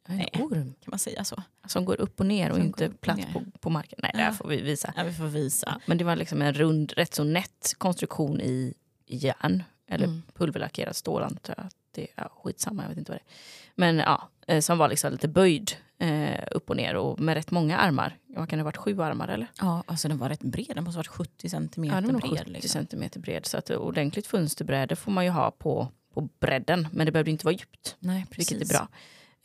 [0.07, 0.73] En Nej, orm.
[0.81, 1.43] Kan man säga så?
[1.67, 3.99] Som går upp och ner och som inte platt på, på marken.
[4.01, 4.93] Nej, det här får vi visa.
[4.97, 5.67] Ja, vi får visa.
[5.75, 8.73] Ja, men det var liksom en rund, rätt så nätt konstruktion i
[9.05, 9.63] järn.
[9.87, 10.21] Eller mm.
[10.33, 11.67] pulverlackerat stål antar jag.
[11.91, 13.35] Det är skitsamma, jag vet inte vad det är.
[13.75, 17.51] Men ja, eh, som var liksom lite böjd eh, upp och ner och med rätt
[17.51, 18.17] många armar.
[18.27, 19.47] Vad kan det ha varit, sju armar eller?
[19.59, 20.71] Ja, alltså den var rätt bred.
[20.75, 22.39] Den måste ha varit 70 centimeter ja, den var bred.
[22.39, 22.69] 70 liksom.
[22.69, 23.45] centimeter bred.
[23.45, 26.87] Så att ordentligt fönsterbräde får man ju ha på, på bredden.
[26.91, 27.95] Men det behövde inte vara djupt.
[27.99, 28.51] Nej, precis.
[28.51, 28.87] Vilket är bra.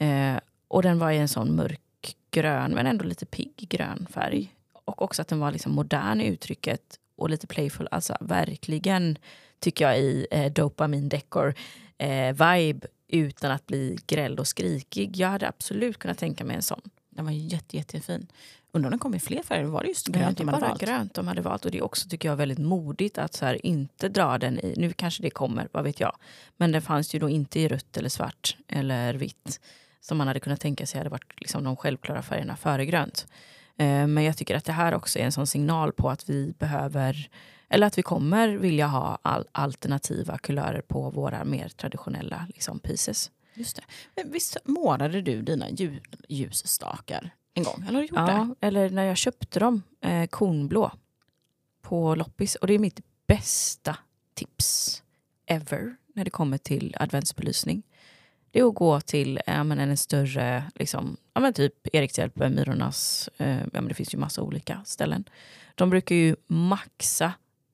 [0.06, 4.54] Eh, och den var i en sån mörkgrön men ändå lite pigg grön färg.
[4.84, 7.88] Och också att den var liksom modern i uttrycket och lite playful.
[7.90, 9.18] Alltså verkligen
[9.60, 11.54] tycker jag i eh, dopamin decor
[11.98, 15.16] eh, vibe utan att bli gräll och skrikig.
[15.16, 16.80] Jag hade absolut kunnat tänka mig en sån.
[17.10, 18.26] Den var jätte, jättefin.
[18.72, 19.64] Undrar om den kom i fler färger?
[19.64, 20.80] Var det just grönt de hade valt?
[20.80, 21.64] grönt de hade valt.
[21.64, 24.74] Och det är också tycker jag väldigt modigt att så här, inte dra den i,
[24.76, 26.16] nu kanske det kommer, vad vet jag.
[26.56, 29.60] Men den fanns ju då inte i rött eller svart eller vitt.
[30.00, 33.26] Som man hade kunnat tänka sig hade varit liksom, de självklara färgerna före grönt.
[33.76, 36.54] Eh, men jag tycker att det här också är en sån signal på att vi
[36.58, 37.28] behöver
[37.72, 43.30] eller att vi kommer vilja ha all, alternativa kulörer på våra mer traditionella liksom, pieces.
[43.54, 43.82] Just det.
[44.14, 45.66] Men visst målade du dina
[46.28, 47.84] ljusstakar en gång?
[47.88, 48.66] Eller har du gjort ja, det?
[48.66, 50.92] eller när jag köpte dem, eh, kornblå
[51.82, 52.54] på loppis.
[52.54, 53.96] Och det är mitt bästa
[54.34, 55.02] tips
[55.46, 57.82] ever när det kommer till adventsbelysning.
[58.50, 63.28] Det är att gå till ja, men en större, liksom, ja, men typ Erikshjälpen, Myrornas,
[63.38, 65.24] eh, ja, men det finns ju massa olika ställen.
[65.74, 67.32] De brukar ju maxa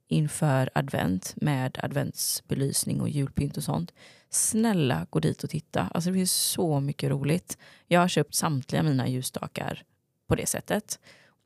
[0.08, 3.92] inför advent med adventsbelysning och julpynt och sånt.
[4.30, 5.88] Snälla gå dit och titta.
[5.94, 7.58] Alltså det finns så mycket roligt.
[7.86, 9.82] Jag har köpt samtliga mina ljusstakar
[10.26, 10.98] på det sättet.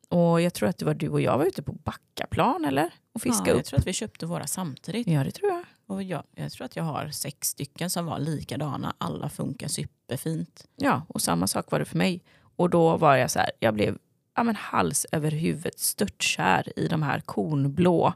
[0.09, 2.91] Och jag tror att det var du och jag var ute på Backaplan eller?
[3.13, 3.59] Och fiska ja, upp.
[3.59, 5.07] Jag tror att vi köpte våra samtidigt.
[5.07, 5.65] Ja, det tror jag.
[5.87, 8.95] Och jag, jag tror att jag har sex stycken som var likadana.
[8.99, 10.65] Alla funkar superfint.
[10.77, 12.23] Ja, och samma sak var det för mig.
[12.57, 13.99] Och då var jag så här, jag blev
[14.37, 18.15] ja, men hals över huvudet störtkär i de här kornblå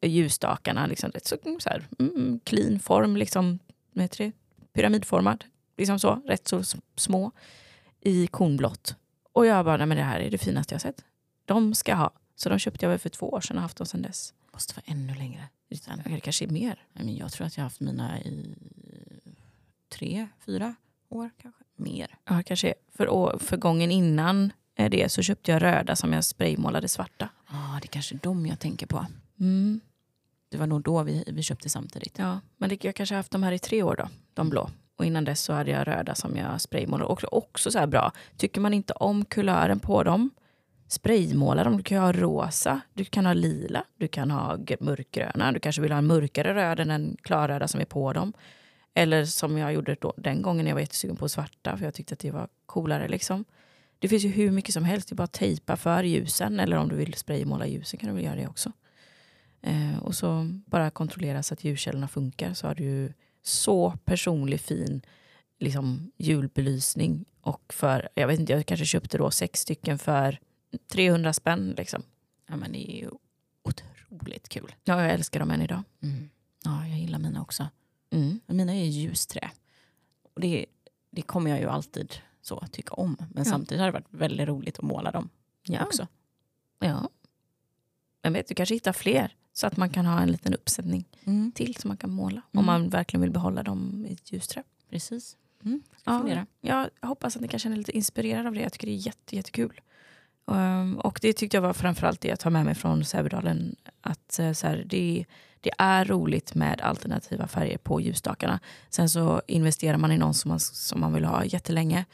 [0.00, 0.86] ljusstakarna.
[0.86, 3.58] Liksom, rätt så, så här, mm, clean form, liksom,
[3.92, 4.32] vad heter det?
[4.72, 5.44] pyramidformad.
[5.76, 6.62] Liksom så, rätt så
[6.96, 7.32] små
[8.00, 8.96] i kornblått.
[9.32, 11.04] Och jag bara, nej, men det här är det finaste jag sett.
[11.44, 12.10] De ska ha.
[12.36, 14.34] Så de köpte jag väl för två år sedan och haft dem sedan dess.
[14.52, 15.48] Måste vara ännu längre.
[15.80, 16.02] Sen.
[16.04, 16.86] Det kanske är mer.
[16.92, 18.54] Nej, men jag tror att jag har haft mina i
[19.88, 20.74] tre, fyra
[21.08, 21.64] år kanske.
[21.76, 22.18] Mer.
[22.24, 22.74] Ja, kanske.
[22.96, 27.28] För, för gången innan det så köpte jag röda som jag spraymålade svarta.
[27.48, 29.06] Ja, ah, det är kanske de jag tänker på.
[29.42, 29.80] Mm.
[30.48, 32.18] Det var nog då vi, vi köpte samtidigt.
[32.18, 34.70] Ja, men det, jag kanske har haft de här i tre år då, de blå.
[34.96, 37.08] Och innan dess så hade jag röda som jag spraymålade.
[37.08, 40.30] Och också så här bra, tycker man inte om kulören på dem,
[40.88, 41.76] spraymåla dem.
[41.76, 45.52] Du kan ha rosa, du kan ha lila, du kan ha mörkgröna.
[45.52, 48.32] Du kanske vill ha en mörkare röd än den klarröda som är på dem.
[48.94, 52.14] Eller som jag gjorde då, den gången jag var jättesugen på svarta för jag tyckte
[52.14, 53.08] att det var coolare.
[53.08, 53.44] Liksom.
[53.98, 55.08] Det finns ju hur mycket som helst.
[55.08, 56.60] Det är bara att tejpa för ljusen.
[56.60, 58.72] Eller om du vill spraymåla ljusen kan du väl göra det också.
[59.62, 65.02] Eh, och så bara kontrollera så att ljuskällorna funkar så har du så personlig fin
[65.58, 67.24] liksom, julbelysning.
[67.40, 70.38] Och för, jag vet inte, jag kanske köpte då sex stycken för
[70.88, 71.74] 300 spänn.
[71.76, 72.02] Liksom.
[72.48, 73.10] Ja, men det är ju
[73.62, 74.74] otroligt kul.
[74.84, 75.82] Ja, jag älskar dem än idag.
[76.02, 76.30] Mm.
[76.64, 77.66] Ja, jag gillar mina också.
[78.10, 79.50] Men mina är ljusträ.
[80.34, 80.66] Och det,
[81.10, 83.16] det kommer jag ju alltid så tycka om.
[83.18, 83.50] Men Ja.
[83.50, 85.28] samtidigt har det varit väldigt roligt att måla dem
[85.62, 85.84] Ja.
[85.84, 86.06] också.
[86.78, 87.08] ja.
[88.22, 91.04] Jag vet, du kanske hittar fler så att man kan ha en liten uppsättning
[91.54, 92.42] till som man kan måla.
[92.52, 92.66] Om Mm.
[92.66, 94.62] man verkligen vill behålla dem i ett ljusträ.
[94.90, 95.36] Precis.
[95.64, 95.82] Mm.
[96.04, 98.60] Ja, jag hoppas att ni kan känna er lite inspirerade av det.
[98.60, 99.80] Jag tycker det är jätte, jättekul.
[100.44, 103.76] Um, och det tyckte jag var framförallt det jag tar med mig från Sävedalen.
[104.00, 105.24] Att eh, så här, det,
[105.60, 108.60] det är roligt med alternativa färger på ljusstakarna.
[108.90, 112.04] Sen så investerar man i någon som man, som man vill ha jättelänge.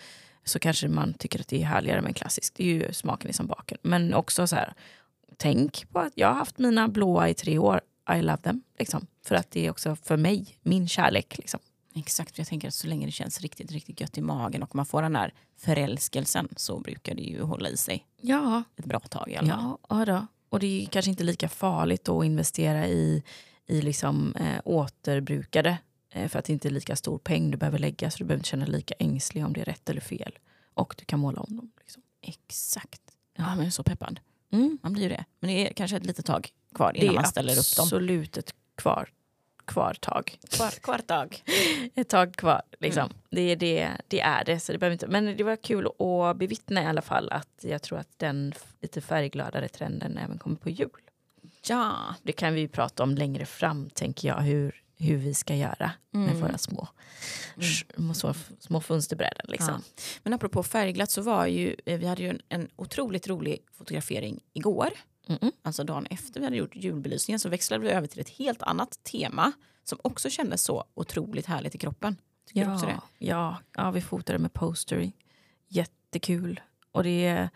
[0.45, 2.55] Så kanske man tycker att det är härligare med en klassisk.
[2.57, 3.79] Det är ju smaken i som baken.
[3.83, 4.75] Men också så här,
[5.39, 7.81] tänk på att jag har haft mina blåa i tre år.
[8.19, 8.63] I love them.
[8.79, 9.07] Liksom.
[9.25, 11.39] För att det är också för mig, min kärlek.
[11.39, 11.61] Liksom.
[11.95, 14.87] Exakt, jag tänker att så länge det känns riktigt, riktigt gött i magen och man
[14.87, 19.31] får den här förälskelsen så brukar det ju hålla i sig Ja, ett bra tag
[19.31, 19.49] i alla
[19.89, 20.09] fall.
[20.09, 23.23] Ja, och det är kanske inte lika farligt då att investera i,
[23.67, 25.79] i liksom, eh, återbrukade.
[26.11, 28.41] Eh, för att det inte är lika stor peng du behöver lägga så du behöver
[28.41, 30.39] inte känna dig lika ängslig om det är rätt eller fel.
[30.75, 31.71] Och du kan måla om dem.
[31.81, 32.03] Liksom.
[32.23, 33.03] Exakt.
[33.37, 34.21] Ja, men jag är så peppad.
[34.53, 34.79] Mm.
[34.83, 35.25] Man blir ju det.
[35.41, 37.85] Men det är kanske ett litet tag kvar Det innan är man ställer upp dem.
[37.85, 39.09] absolut ett kvar,
[39.65, 40.39] kvar tag.
[40.51, 41.43] Kvar, kvar tag.
[41.95, 42.63] Ett tag kvar.
[42.79, 43.03] Liksom.
[43.03, 43.17] Mm.
[43.31, 44.61] Det, är det, det är det.
[44.61, 47.83] Så det behöver inte, men det var kul att bevittna i alla fall att jag
[47.83, 50.91] tror att den lite färggladare trenden även kommer på jul.
[51.67, 52.15] Ja.
[52.23, 55.93] Det kan vi ju prata om längre fram, tänker jag, hur, hur vi ska göra
[56.11, 56.41] med Mm.
[56.41, 56.89] våra små,
[57.97, 59.47] små, små, små fönsterbräden.
[59.49, 59.83] Liksom.
[59.87, 60.03] Ja.
[60.23, 64.41] Men apropå färgglatt så var ju, eh, vi hade ju en, en otroligt rolig fotografering
[64.53, 64.91] igår.
[65.27, 65.53] Mm-mm.
[65.63, 68.99] Alltså dagen efter vi hade gjort julbelysningen så växlade vi över till ett helt annat
[69.05, 69.53] tema
[69.85, 72.17] som också kändes så otroligt härligt i kroppen.
[72.47, 72.93] Tycker du också det?
[72.93, 75.13] Ja, ja, ja, vi fotade med postery.
[75.69, 76.61] Jättekul.
[76.93, 77.51] Och det är,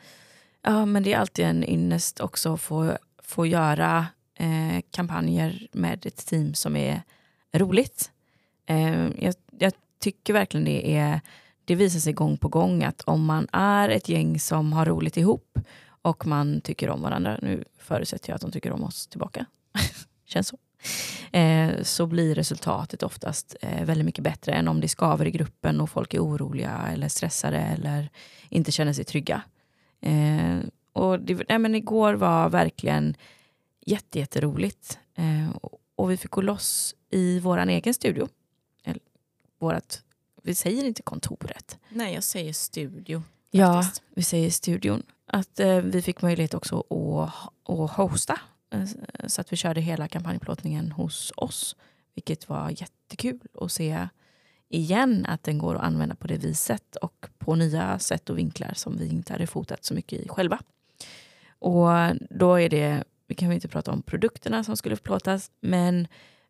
[0.62, 6.06] ja, men det är alltid en ynnest också att få, få göra eh, kampanjer med
[6.06, 7.02] ett team som är
[7.52, 8.10] roligt.
[8.66, 11.20] Eh, jag, jag tycker verkligen det är
[11.64, 15.16] det visar sig gång på gång att om man är ett gäng som har roligt
[15.16, 15.58] ihop
[16.02, 19.46] och man tycker om varandra, nu förutsätter jag att de tycker om oss tillbaka,
[20.24, 20.58] känns så,
[21.38, 25.80] eh, så blir resultatet oftast eh, väldigt mycket bättre än om det skaver i gruppen
[25.80, 28.10] och folk är oroliga eller stressade eller
[28.48, 29.42] inte känner sig trygga.
[30.00, 30.58] Eh,
[30.92, 33.14] och det, nej, men igår var verkligen
[33.86, 34.98] jätte, jätteroligt.
[35.14, 38.28] Eh, och, och vi fick gå loss i vår egen studio.
[38.84, 39.00] Eller,
[39.58, 40.02] vårat,
[40.42, 41.78] vi säger inte kontoret.
[41.88, 43.22] Nej, jag säger studio.
[43.50, 44.02] Ja, faktiskt.
[44.14, 45.02] vi säger studion.
[45.26, 48.40] Att eh, vi fick möjlighet också att, att hosta.
[48.70, 48.84] Eh,
[49.26, 51.76] så att vi körde hela kampanjplåtningen hos oss.
[52.14, 54.08] Vilket var jättekul att se
[54.68, 58.72] igen att den går att använda på det viset och på nya sätt och vinklar
[58.74, 60.58] som vi inte hade fotat så mycket i själva.
[61.58, 61.88] Och
[62.30, 66.08] då är det, vi kan ju inte prata om produkterna som skulle plåtas, men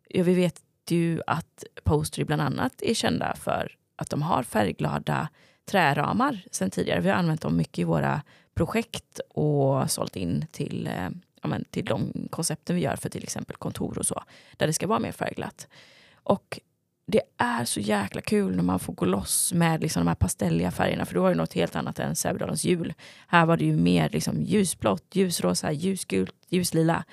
[0.09, 5.29] ja, vi vet ju att Postery bland annat är kända för att de har färgglada
[5.65, 6.99] träramar sen tidigare.
[6.99, 8.21] Vi har använt dem mycket i våra
[8.55, 11.09] projekt och sålt in till, eh,
[11.41, 14.23] ja, men till de koncepten vi gör för till exempel kontor och så,
[14.57, 15.67] där det ska vara mer färgglatt.
[16.13, 16.59] Och
[17.07, 20.71] det är så jäkla kul när man får gå loss med liksom de här pastelliga
[20.71, 22.93] färgerna, för då var det något helt annat än Sävedalens jul.
[23.27, 27.03] Här var det ju mer liksom ljusblått, ljusrosa, ljusgult, ljuslila.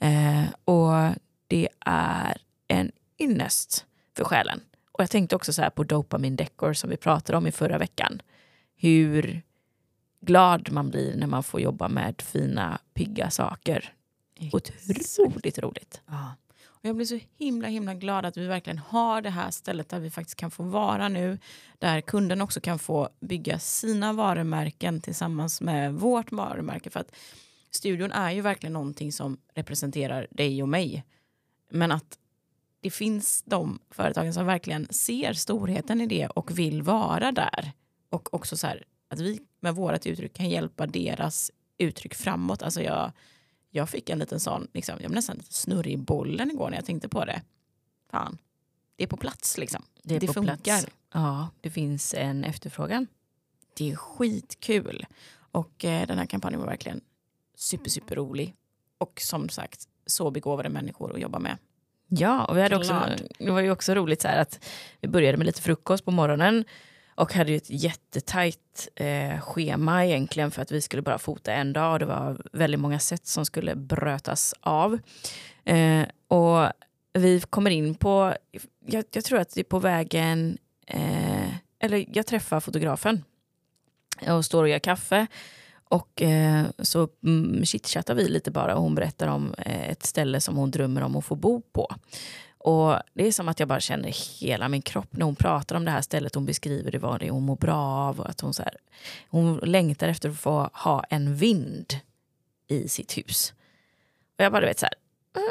[0.00, 1.14] Eh, och
[1.48, 4.60] det är en ynnest för själen.
[4.92, 7.78] Och jag tänkte också så här på Dopamin Decor som vi pratade om i förra
[7.78, 8.22] veckan.
[8.76, 9.42] Hur
[10.20, 13.92] glad man blir när man får jobba med fina, pigga saker.
[14.52, 16.00] Otroligt roligt.
[16.06, 16.34] Ja.
[16.66, 20.00] Och jag blir så himla himla glad att vi verkligen har det här stället där
[20.00, 21.38] vi faktiskt kan få vara nu.
[21.78, 26.90] Där kunden också kan få bygga sina varumärken tillsammans med vårt varumärke.
[26.90, 27.14] För att
[27.70, 31.04] studion är ju verkligen någonting som representerar dig och mig.
[31.68, 32.18] Men att
[32.80, 37.72] det finns de företagen som verkligen ser storheten i det och vill vara där.
[38.10, 42.62] Och också så här, att vi med vårt uttryck kan hjälpa deras uttryck framåt.
[42.62, 43.12] Alltså jag,
[43.70, 46.76] jag fick en liten sån, liksom, jag blev nästan lite snurrig i bollen igår när
[46.76, 47.42] jag tänkte på det.
[48.10, 48.38] Fan,
[48.96, 49.82] det är på plats liksom.
[50.02, 50.56] Det, är Det på funkar.
[50.56, 50.86] Plats.
[51.12, 53.06] Ja, det finns en efterfrågan.
[53.74, 55.06] Det är skitkul.
[55.50, 57.00] Och eh, den här kampanjen var verkligen
[57.56, 58.54] super, super rolig.
[58.98, 61.56] Och som sagt, så begåvade människor att jobba med.
[62.08, 63.02] Ja, och vi hade också,
[63.38, 64.64] det var ju också roligt så här att
[65.00, 66.64] vi började med lite frukost på morgonen
[67.14, 71.72] och hade ju ett jättetajt eh, schema egentligen för att vi skulle bara fota en
[71.72, 74.98] dag och det var väldigt många sätt som skulle brötas av.
[75.64, 76.72] Eh, och
[77.12, 78.34] vi kommer in på,
[78.86, 81.48] jag, jag tror att det är på vägen, eh,
[81.80, 83.24] eller jag träffar fotografen
[84.28, 85.26] och står och gör kaffe
[85.88, 90.40] och eh, så mm, chitchattar vi lite bara och hon berättar om eh, ett ställe
[90.40, 91.94] som hon drömmer om att få bo på.
[92.58, 95.84] Och det är som att jag bara känner hela min kropp när hon pratar om
[95.84, 96.34] det här stället.
[96.34, 98.20] Hon beskriver det, vad det är hon mår bra av.
[98.20, 98.76] Och att hon, så här,
[99.28, 101.94] hon längtar efter att få ha en vind
[102.68, 103.52] i sitt hus.
[104.38, 104.94] Och jag bara, du vet så här,
[105.36, 105.50] mm,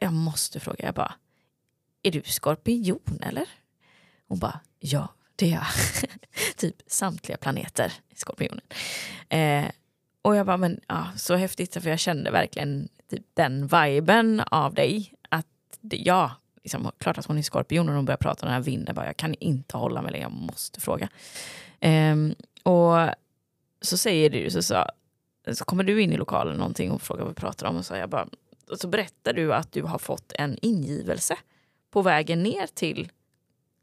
[0.00, 1.14] jag måste fråga, jag bara,
[2.02, 3.48] är du skorpion eller?
[4.28, 5.66] Hon bara, ja det är jag.
[6.56, 8.64] typ samtliga planeter i skorpionen.
[9.28, 9.70] Eh,
[10.22, 14.74] och jag bara, men ja, så häftigt för jag kände verkligen typ, den viben av
[14.74, 15.14] dig.
[15.28, 15.46] Att
[15.80, 16.30] det, ja,
[16.62, 18.94] liksom, klart att hon är skorpion och hon börjar prata om den här vinden.
[18.94, 21.08] Bara, jag kan inte hålla mig längre, jag måste fråga.
[21.80, 22.16] Eh,
[22.62, 23.14] och
[23.80, 24.84] så säger du, så, så,
[25.52, 27.76] så kommer du in i lokalen någonting och frågar vad vi pratar om.
[27.76, 28.28] Och så, jag bara,
[28.70, 31.36] och så berättar du att du har fått en ingivelse
[31.90, 33.10] på vägen ner till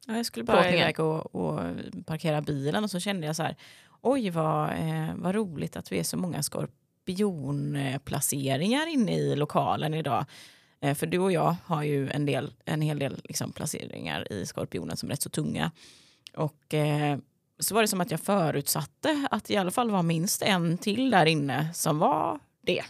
[0.10, 1.62] Ja, jag skulle bara iväg och, och,
[2.06, 3.56] parkera bilen och så kände jag så här,
[4.02, 10.26] oj vad, eh, vad roligt att vi är så många skorpionplaceringar inne i lokalen idag.
[10.82, 14.46] Eh, för du och jag har ju en, del, en hel del liksom, placeringar i
[14.46, 15.72] skorpionen som är rätt så tunga.
[16.34, 17.18] Och eh,
[17.60, 20.78] så var det som att jag förutsatte att det i alla fall var minst en
[20.78, 22.84] till där inne som var det.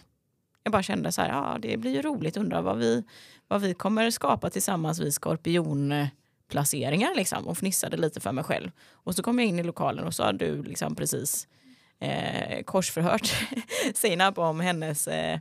[0.63, 3.03] Jag bara kände så här, ja det blir ju roligt, undrar vad vi,
[3.47, 6.07] vad vi kommer skapa tillsammans, vi skorpion
[6.49, 8.71] placeringar liksom, och fnissade lite för mig själv.
[8.91, 11.47] Och så kom jag in i lokalen och så har du liksom precis
[11.99, 13.33] eh, korsförhört
[13.95, 15.39] Seinab om hennes eh,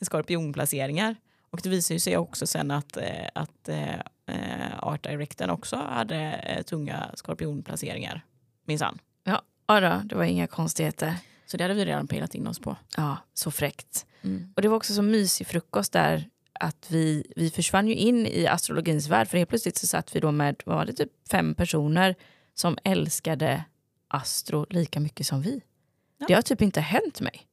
[0.00, 1.16] skorpionplaceringar.
[1.50, 6.62] Och det visade sig också sen att, eh, att eh, Art Directen också hade eh,
[6.62, 8.24] tunga skorpionplaceringar,
[8.64, 8.98] minsann.
[9.24, 11.14] Ja, ja det var inga konstigheter.
[11.46, 12.76] Så det hade vi redan pejlat in oss på.
[12.96, 14.06] Ja, så fräckt.
[14.22, 14.52] Mm.
[14.56, 16.28] Och det var också så mysig frukost där
[16.60, 19.28] att vi, vi försvann ju in i astrologins värld.
[19.28, 22.14] För helt plötsligt så satt vi då med vad var det, typ fem personer
[22.54, 23.64] som älskade
[24.08, 25.62] astro lika mycket som vi.
[26.18, 26.26] Ja.
[26.28, 27.48] Det har typ inte hänt mig.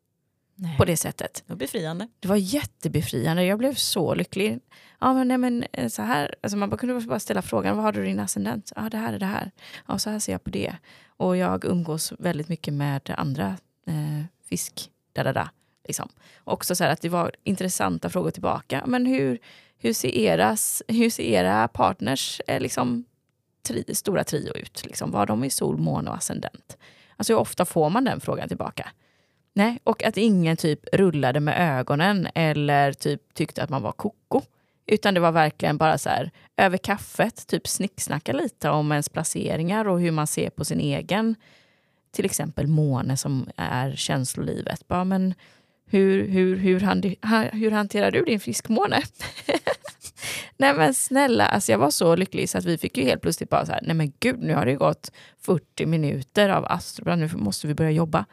[0.57, 0.77] Nej.
[0.77, 1.43] På det sättet.
[1.47, 2.07] Det var befriande.
[2.19, 3.43] Det var jättebefriande.
[3.43, 4.59] Jag blev så lycklig.
[4.99, 7.91] Ja, men, nej, men eh, så här, alltså man kunde bara ställa frågan, vad har
[7.91, 8.71] du din ascendent?
[8.75, 9.51] Ja, det här är det här.
[9.87, 10.75] Ja, så här ser jag på det.
[11.07, 14.91] Och jag umgås väldigt mycket med andra eh, fisk.
[15.13, 15.49] Da, da, da.
[15.85, 16.09] Liksom.
[16.43, 18.83] Också så att det var intressanta frågor tillbaka.
[18.85, 19.39] Men hur,
[19.77, 23.05] hur, ser, eras, hur ser era partners eh, liksom,
[23.67, 24.85] tri, stora trio ut?
[24.85, 25.11] Liksom?
[25.11, 26.77] Var de i sol, måne och ascendent?
[27.17, 28.89] Alltså hur ofta får man den frågan tillbaka?
[29.53, 34.41] Nej, och att ingen typ rullade med ögonen eller typ tyckte att man var koko.
[34.85, 39.87] Utan det var verkligen bara så här, över kaffet, typ snicksnacka lite om ens placeringar
[39.87, 41.35] och hur man ser på sin egen,
[42.11, 44.87] till exempel måne som är känslolivet.
[44.87, 45.33] Bara, men
[45.95, 46.79] hur, hur, hur,
[47.51, 49.01] hur hanterar du din friskmåne?
[50.57, 53.49] nej men snälla, alltså jag var så lycklig så att vi fick ju helt plötsligt
[53.49, 57.29] bara så här, nej men gud, nu har det gått 40 minuter av Astrobrand, nu
[57.33, 58.25] måste vi börja jobba.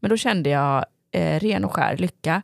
[0.00, 2.42] Men då kände jag eh, ren och skär lycka.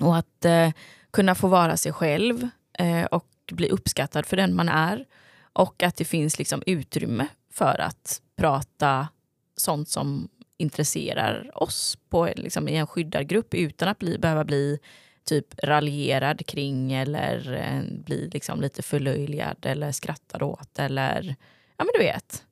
[0.00, 0.70] Och att eh,
[1.10, 5.04] kunna få vara sig själv eh, och bli uppskattad för den man är.
[5.52, 9.08] Och att det finns liksom utrymme för att prata
[9.56, 14.78] sånt som intresserar oss på, liksom, i en skyddad grupp utan att bli, behöva bli
[15.24, 20.78] typ raljerad kring eller eh, bli liksom lite förlöjligad eller skrattad åt.
[20.78, 21.36] Eller,
[21.76, 22.44] ja men du vet.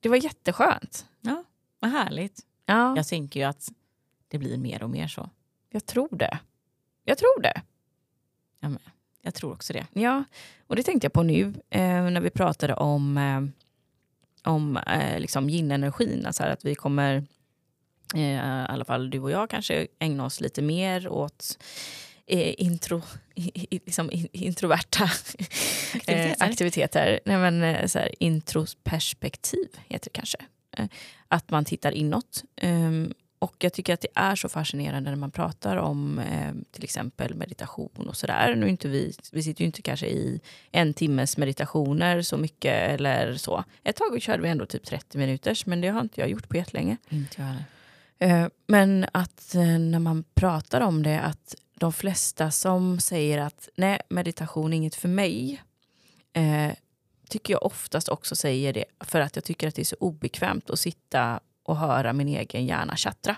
[0.00, 1.06] Det var jätteskönt.
[1.20, 1.44] Ja,
[1.80, 2.40] vad härligt.
[2.66, 2.96] Ja.
[2.96, 3.68] Jag tänker ju att
[4.28, 5.30] det blir mer och mer så.
[5.70, 6.38] Jag tror det.
[7.04, 7.62] Jag tror det.
[8.60, 8.78] Ja, men,
[9.22, 9.86] jag tror också det.
[9.92, 10.24] Ja,
[10.66, 13.42] och det tänkte jag på nu eh, när vi pratade om, eh,
[14.52, 16.26] om eh, liksom yin-energin.
[16.26, 17.26] Alltså att vi kommer
[18.16, 18.38] i
[18.68, 21.58] alla fall du och jag kanske ägna oss lite mer åt
[22.26, 23.02] eh, intro,
[23.70, 25.04] liksom introverta
[25.94, 26.28] aktiviteter.
[26.28, 27.20] Eh, aktiviteter.
[27.24, 30.38] Nej, men, eh, så här, introperspektiv heter det kanske.
[30.76, 30.86] Eh,
[31.28, 32.44] att man tittar inåt.
[32.62, 36.84] Um, och jag tycker att det är så fascinerande när man pratar om eh, till
[36.84, 38.54] exempel meditation och sådär.
[38.54, 40.40] Nu inte vi, vi sitter ju inte kanske i
[40.70, 43.64] en timmes meditationer så mycket eller så.
[43.84, 46.56] Ett tag körde vi ändå typ 30 minuters men det har inte jag gjort på
[46.56, 46.96] jättelänge.
[47.08, 47.64] Inte jag heller.
[48.18, 53.68] Eh, men att eh, när man pratar om det, att de flesta som säger att
[53.76, 55.62] nej, meditation är inget för mig,
[56.32, 56.72] eh,
[57.28, 60.70] tycker jag oftast också säger det för att jag tycker att det är så obekvämt
[60.70, 63.36] att sitta och höra min egen hjärna tjattra.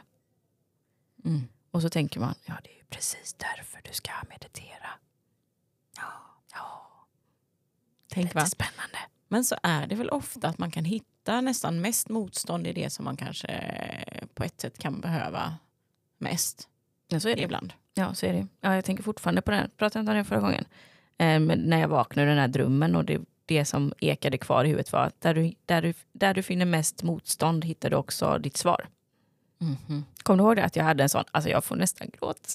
[1.25, 1.49] Mm.
[1.71, 4.91] Och så tänker man, ja det är precis därför du ska meditera.
[5.97, 6.13] Ja,
[6.53, 6.91] ja.
[8.09, 8.99] Tänk det är lite spännande.
[9.29, 12.91] Men så är det väl ofta att man kan hitta nästan mest motstånd i det
[12.91, 13.61] som man kanske
[14.35, 15.55] på ett sätt kan behöva
[16.19, 16.69] mest.
[17.09, 17.43] Ja, så är det.
[17.43, 17.73] Ibland.
[17.95, 18.47] Ja, så är det.
[18.61, 19.71] Ja, jag tänker fortfarande på den.
[19.77, 20.65] Pratade inte om det förra gången?
[21.19, 24.93] Eh, när jag vaknade den här drömmen och det, det som ekade kvar i huvudet
[24.93, 28.57] var att där du, där, du, där du finner mest motstånd hittar du också ditt
[28.57, 28.89] svar.
[29.59, 30.03] Mm-hmm.
[30.23, 30.65] Kommer du ihåg det?
[30.65, 32.55] Att jag hade en sån, alltså jag får nästan gråt.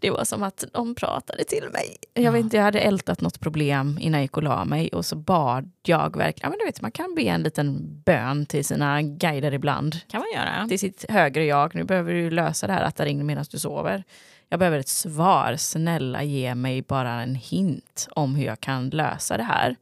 [0.00, 1.96] Det var som att de pratade till mig.
[2.14, 2.30] Jag ja.
[2.30, 5.16] vet inte, jag hade ältat något problem innan jag gick och la mig och så
[5.16, 9.54] bad jag verkligen, men du vet man kan be en liten bön till sina guider
[9.54, 9.96] ibland.
[10.08, 10.68] Kan man göra.
[10.68, 11.74] Till sitt högre jag.
[11.74, 14.04] Nu behöver du lösa det här att det ringer medan du sover.
[14.48, 15.56] Jag behöver ett svar.
[15.56, 19.76] Snälla ge mig bara en hint om hur jag kan lösa det här.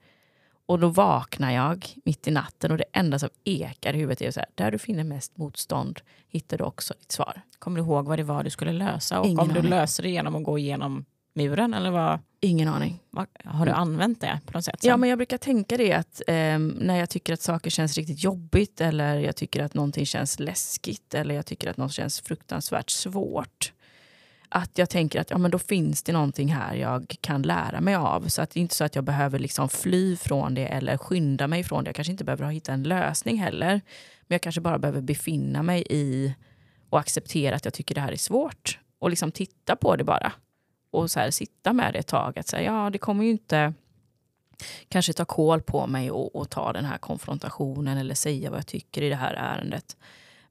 [0.66, 4.30] Och då vaknar jag mitt i natten och det enda som ekar i huvudet är
[4.30, 7.40] så här, där du finner mest motstånd hittar du också ditt svar.
[7.58, 9.20] Kommer du ihåg vad det var du skulle lösa?
[9.20, 11.04] Och Ingen om du löser det genom att gå igenom
[11.34, 12.18] muren eller vad?
[12.40, 13.00] Ingen aning.
[13.44, 14.80] Har du använt det på något sätt?
[14.80, 14.88] Sen?
[14.88, 18.24] Ja, men jag brukar tänka det att eh, när jag tycker att saker känns riktigt
[18.24, 22.90] jobbigt eller jag tycker att någonting känns läskigt eller jag tycker att något känns fruktansvärt
[22.90, 23.72] svårt
[24.48, 27.94] att jag tänker att ja, men då finns det någonting här jag kan lära mig
[27.94, 28.28] av.
[28.28, 31.46] Så att det är inte så att jag behöver liksom fly från det eller skynda
[31.46, 31.88] mig från det.
[31.88, 33.80] Jag kanske inte behöver hitta en lösning heller.
[34.26, 36.34] Men jag kanske bara behöver befinna mig i
[36.90, 38.78] och acceptera att jag tycker det här är svårt.
[38.98, 40.32] Och liksom titta på det bara.
[40.90, 42.38] Och så här, sitta med det ett tag.
[42.38, 43.74] Att säga, ja, det kommer ju inte
[44.88, 48.66] kanske ta koll på mig och, och ta den här konfrontationen eller säga vad jag
[48.66, 49.96] tycker i det här ärendet.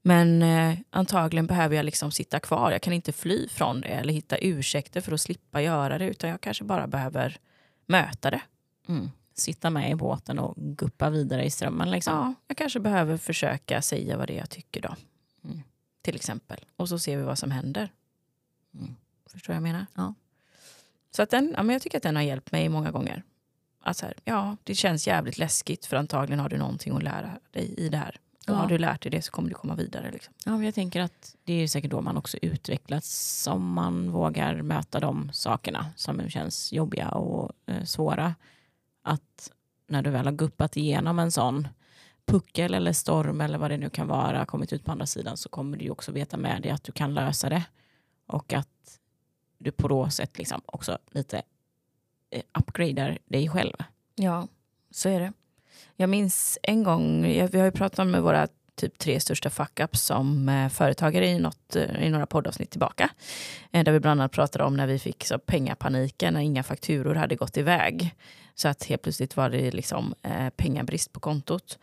[0.06, 2.72] Men eh, antagligen behöver jag liksom sitta kvar.
[2.72, 6.06] Jag kan inte fly från det eller hitta ursäkter för att slippa göra det.
[6.06, 7.38] Utan jag kanske bara behöver
[7.86, 8.40] möta det.
[8.88, 9.10] Mm.
[9.34, 11.90] Sitta med i båten och guppa vidare i strömmen.
[11.90, 12.14] Liksom.
[12.14, 14.96] Ja, jag kanske behöver försöka säga vad det är jag tycker då.
[15.44, 15.62] Mm.
[16.02, 16.64] Till exempel.
[16.76, 17.92] Och så ser vi vad som händer.
[18.74, 18.96] Mm.
[19.26, 19.86] Förstår jag menar?
[19.94, 20.14] Ja.
[21.10, 23.22] Så att den, ja, men jag tycker att den har hjälpt mig många gånger.
[23.80, 27.38] Att så här, ja, det känns jävligt läskigt för antagligen har du någonting att lära
[27.50, 28.20] dig i det här.
[28.46, 28.54] Ja.
[28.54, 30.10] Har du lärt dig det så kommer du komma vidare.
[30.12, 30.34] Liksom.
[30.44, 35.00] Ja, jag tänker att det är säkert då man också utvecklas om man vågar möta
[35.00, 38.34] de sakerna som känns jobbiga och eh, svåra.
[39.02, 39.50] Att
[39.86, 41.68] när du väl har guppat igenom en sån
[42.26, 45.48] puckel eller storm eller vad det nu kan vara, kommit ut på andra sidan så
[45.48, 47.64] kommer du också veta med dig att du kan lösa det.
[48.26, 49.00] Och att
[49.58, 51.42] du på då sätt liksom också lite
[52.30, 53.74] eh, upgradar dig själv.
[54.14, 54.48] Ja,
[54.90, 55.32] så är det.
[55.96, 60.48] Jag minns en gång, vi har ju pratat med våra typ tre största fuck-ups som
[60.48, 63.10] eh, företagare i, något, eh, i några poddavsnitt tillbaka.
[63.72, 67.14] Eh, där vi bland annat pratade om när vi fick så pengapaniken när inga fakturor
[67.14, 68.14] hade gått iväg.
[68.54, 71.78] Så att helt plötsligt var det liksom eh, pengabrist på kontot.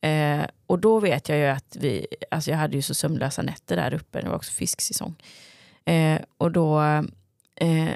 [0.00, 3.76] Eh, och då vet jag ju att vi, alltså jag hade ju så sömnlösa nätter
[3.76, 5.14] där uppe, det var också fisksäsong.
[5.84, 6.80] Eh, och då
[7.56, 7.90] eh,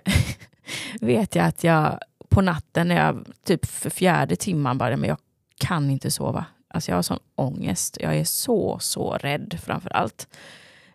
[1.00, 1.98] vet jag att jag
[2.28, 5.18] på natten när jag typ för fjärde timman bara, men jag
[5.66, 6.46] kan inte sova.
[6.68, 7.96] Alltså jag har sån ångest.
[8.00, 10.28] Jag är så, så rädd framför allt.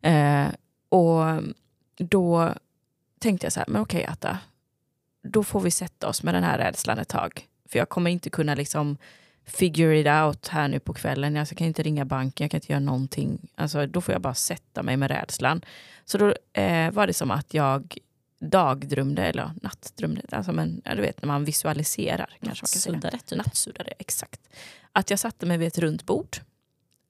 [0.01, 0.47] Eh,
[0.89, 1.23] och
[1.97, 2.53] då
[3.19, 4.37] tänkte jag så här, men okej Atta,
[5.23, 7.47] då får vi sätta oss med den här rädslan ett tag.
[7.69, 8.97] För jag kommer inte kunna liksom
[9.45, 11.37] figure it out här nu på kvällen.
[11.37, 13.51] Alltså, jag kan inte ringa banken, jag kan inte göra någonting.
[13.55, 15.61] Alltså, då får jag bara sätta mig med rädslan.
[16.05, 17.97] Så då eh, var det som att jag
[18.39, 22.37] dagdrömde, eller nattdrömde, alltså men, ja, du vet när man visualiserar.
[22.39, 23.37] Nattsuddare, typ.
[23.37, 24.41] Nattsuddare, exakt.
[24.91, 26.37] Att jag satte mig vid ett runt bord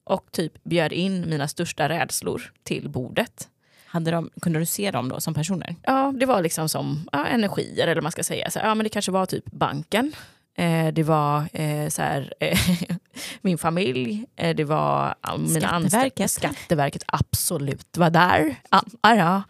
[0.04, 3.50] och typ bjöd in mina största rädslor till bordet.
[3.86, 5.76] Hade de, kunde du se dem då som personer?
[5.84, 8.50] Ja, det var liksom som ja, energier, eller vad man ska säga.
[8.50, 10.14] Så, ja, men det kanske var typ banken.
[10.56, 12.60] Eh, det var eh, så här, eh,
[13.42, 16.28] min familj, eh, det var mina anställda.
[16.28, 18.56] Skatteverket absolut var där.
[18.70, 19.44] Ah, ah, ja.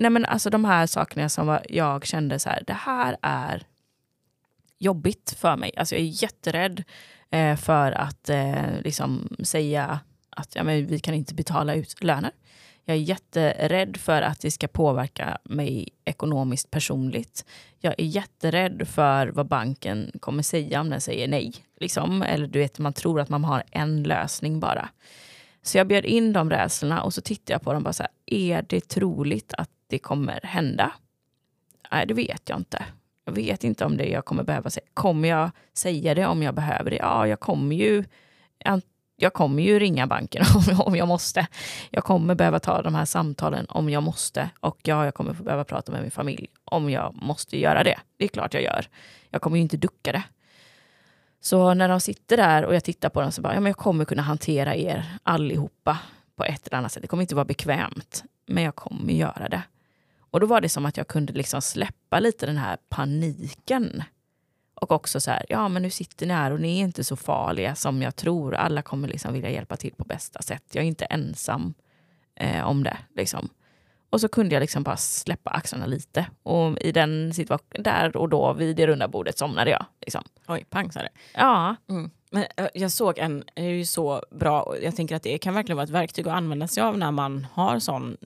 [0.00, 3.62] Nej men alltså de här sakerna som jag kände så här, det här är
[4.78, 5.72] jobbigt för mig.
[5.76, 6.84] Alltså jag är jätterädd
[7.30, 12.30] eh, för att eh, liksom säga att ja, men vi kan inte betala ut löner.
[12.84, 17.44] Jag är jätterädd för att det ska påverka mig ekonomiskt personligt.
[17.78, 21.54] Jag är jätterädd för vad banken kommer säga om den säger nej.
[21.80, 22.22] Liksom.
[22.22, 24.88] Eller du vet, man tror att man har en lösning bara.
[25.62, 28.12] Så jag bjöd in de rädslorna och så tittade jag på dem bara så här,
[28.26, 30.92] är det troligt att det kommer hända?
[31.92, 32.84] Nej, det vet jag inte.
[33.24, 34.86] Jag vet inte om det jag kommer behöva säga.
[34.94, 36.96] Kommer jag säga det om jag behöver det?
[36.96, 38.04] Ja, jag kommer ju,
[39.16, 40.44] jag kommer ju ringa banken
[40.78, 41.46] om jag måste.
[41.90, 44.50] Jag kommer behöva ta de här samtalen om jag måste.
[44.60, 47.98] Och ja, jag kommer behöva prata med min familj om jag måste göra det.
[48.16, 48.86] Det är klart jag gör.
[49.30, 50.22] Jag kommer ju inte ducka det.
[51.40, 53.76] Så när de sitter där och jag tittar på dem så bara, ja men jag
[53.76, 55.98] kommer kunna hantera er allihopa
[56.36, 57.02] på ett eller annat sätt.
[57.02, 59.62] Det kommer inte vara bekvämt, men jag kommer göra det.
[60.30, 64.02] Och då var det som att jag kunde liksom släppa lite den här paniken.
[64.74, 67.16] Och också så här, ja men nu sitter ni här och ni är inte så
[67.16, 68.54] farliga som jag tror.
[68.54, 70.64] Alla kommer liksom vilja hjälpa till på bästa sätt.
[70.72, 71.74] Jag är inte ensam
[72.34, 72.96] eh, om det.
[73.16, 73.48] Liksom.
[74.10, 76.26] Och så kunde jag liksom bara släppa axlarna lite.
[76.42, 79.84] Och i den situationen, där och då vid det runda bordet somnade jag.
[80.00, 80.24] Liksom.
[80.46, 81.10] Oj, pang sa det.
[81.34, 81.76] Ja.
[81.88, 82.10] Mm.
[82.30, 85.38] Men eh, jag såg en, det är ju så bra, och jag tänker att det
[85.38, 88.16] kan verkligen vara ett verktyg att använda sig av när man har sån,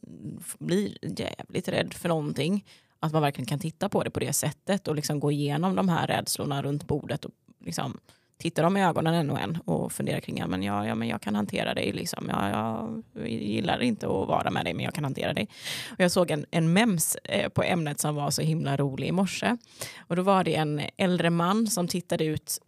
[0.59, 2.64] blir jävligt rädd för någonting.
[3.00, 5.88] Att man verkligen kan titta på det på det sättet och liksom gå igenom de
[5.88, 7.32] här rädslorna runt bordet och
[7.64, 7.98] liksom
[8.38, 11.09] titta dem i ögonen en och en och fundera kring ja, men jag, ja, men
[11.09, 11.92] jag kan hantera dig.
[11.92, 12.28] Liksom.
[12.28, 15.48] Jag, jag gillar inte att vara med dig, men jag kan hantera dig.
[15.90, 19.12] Och jag såg en, en mems eh, på ämnet som var så himla rolig i
[19.12, 19.57] morse.
[19.98, 22.59] Och då var det en äldre man som tittade ut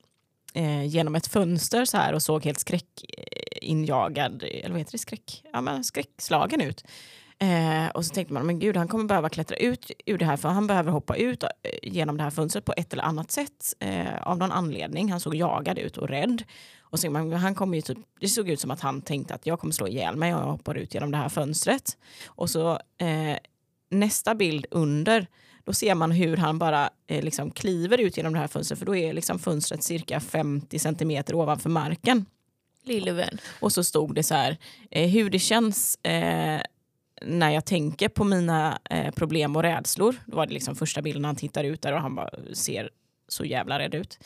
[0.56, 5.42] eh, genom ett fönster så här och såg helt skräckinjagad, eller vad heter det, skräck,
[5.52, 6.84] ja, men skräckslagen ut.
[7.38, 10.36] Eh, och så tänkte man, men gud han kommer behöva klättra ut ur det här
[10.36, 11.48] för han behöver hoppa ut eh,
[11.82, 15.10] genom det här fönstret på ett eller annat sätt eh, av någon anledning.
[15.10, 16.42] Han såg jagad ut och rädd.
[16.80, 19.46] Och så man, han kommer ju typ, det såg ut som att han tänkte att
[19.46, 21.96] jag kommer slå ihjäl mig och jag hoppar ut genom det här fönstret.
[22.26, 23.36] Och så eh,
[23.90, 25.26] nästa bild under,
[25.66, 28.86] då ser man hur han bara eh, liksom kliver ut genom det här fönstret för
[28.86, 32.26] då är liksom fönstret cirka 50 centimeter ovanför marken.
[32.84, 33.38] Lille vän.
[33.60, 34.56] Och så stod det så här,
[34.90, 36.60] eh, hur det känns eh,
[37.22, 40.16] när jag tänker på mina eh, problem och rädslor.
[40.26, 42.90] Då var det liksom första bilden han tittar ut där och han bara ser
[43.28, 44.18] så jävla rädd ut.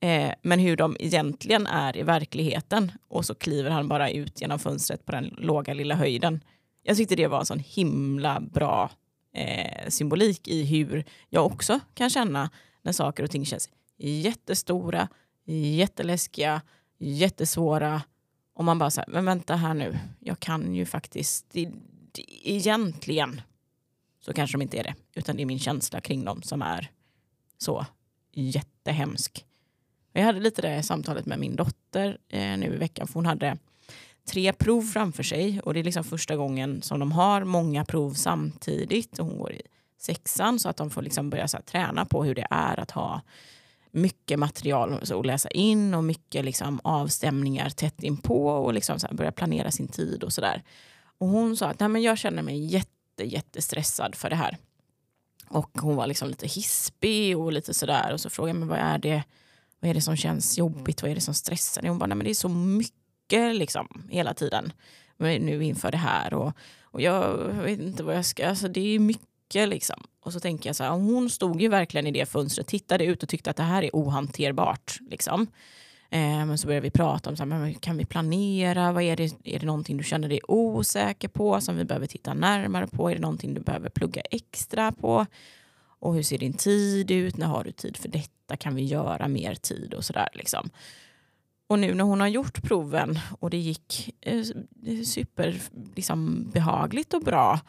[0.00, 2.92] Eh, men hur de egentligen är i verkligheten.
[3.08, 6.40] Och så kliver han bara ut genom fönstret på den låga lilla höjden.
[6.82, 8.90] Jag tyckte det var en sån himla bra
[9.38, 12.50] eh, symbolik i hur jag också kan känna
[12.82, 15.08] när saker och ting känns jättestora,
[15.44, 16.62] jätteläskiga,
[16.98, 18.02] jättesvåra.
[18.54, 21.72] Och man bara säger, men vänta här nu, jag kan ju faktiskt, det,
[22.42, 23.40] egentligen
[24.20, 26.90] så kanske de inte är det, utan det är min känsla kring dem som är
[27.58, 27.86] så
[28.32, 29.44] jättehemsk.
[30.12, 33.58] Jag hade lite det samtalet med min dotter eh, nu i veckan, för hon hade
[34.28, 38.12] tre prov framför sig och det är liksom första gången som de har många prov
[38.12, 39.18] samtidigt.
[39.18, 39.62] Och hon går i
[39.98, 42.90] sexan så att de får liksom börja så här, träna på hur det är att
[42.90, 43.22] ha
[43.90, 49.14] mycket material att läsa in och mycket liksom avstämningar tätt inpå och liksom så här,
[49.14, 50.62] börja planera sin tid och sådär.
[51.18, 54.56] Och hon sa att Nej, men jag känner mig jätte, jättestressad för det här.
[55.48, 58.12] Och hon var liksom lite hispig och lite sådär.
[58.12, 59.22] Och så frågade jag mig vad är det,
[59.80, 61.82] vad är det som känns jobbigt, vad är det som stressar?
[61.82, 64.72] Hon bara, nej men det är så mycket liksom hela tiden
[65.18, 66.34] nu inför det här.
[66.34, 66.52] Och,
[66.82, 70.02] och jag, jag vet inte vad jag ska, alltså det är mycket liksom.
[70.20, 73.22] Och så tänker jag så här, hon stod ju verkligen i det fönstret, tittade ut
[73.22, 74.98] och tyckte att det här är ohanterbart.
[75.10, 75.46] Liksom.
[76.10, 79.16] Eh, men så började vi prata om så här, men kan vi planera, vad är
[79.16, 83.10] det, är det någonting du känner dig osäker på som vi behöver titta närmare på,
[83.10, 85.26] är det någonting du behöver plugga extra på?
[86.00, 89.28] Och hur ser din tid ut, när har du tid för detta, kan vi göra
[89.28, 90.70] mer tid och sådär liksom.
[91.68, 94.38] Och nu när hon har gjort proven och det gick eh,
[94.86, 95.60] eh, super
[95.94, 97.60] liksom, behagligt och bra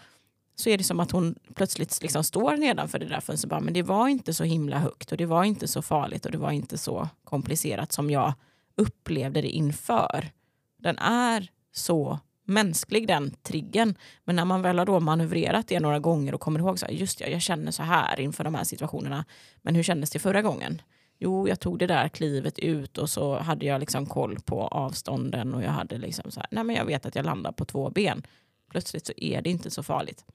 [0.55, 3.49] så är det som att hon plötsligt liksom står nedanför det där fönstret.
[3.49, 6.31] Bara, men det var inte så himla högt och det var inte så farligt och
[6.31, 8.33] det var inte så komplicerat som jag
[8.77, 10.31] upplevde det inför.
[10.77, 13.95] Den är så mänsklig den triggen.
[14.23, 16.93] Men när man väl har då manövrerat det några gånger och kommer ihåg så här,
[16.93, 19.25] just ja, jag känner så här inför de här situationerna.
[19.61, 20.81] Men hur kändes det förra gången?
[21.19, 25.53] Jo, jag tog det där klivet ut och så hade jag liksom koll på avstånden
[25.53, 27.89] och jag hade liksom så här, nej men jag vet att jag landar på två
[27.89, 28.23] ben.
[28.69, 30.25] Plötsligt så är det inte så farligt.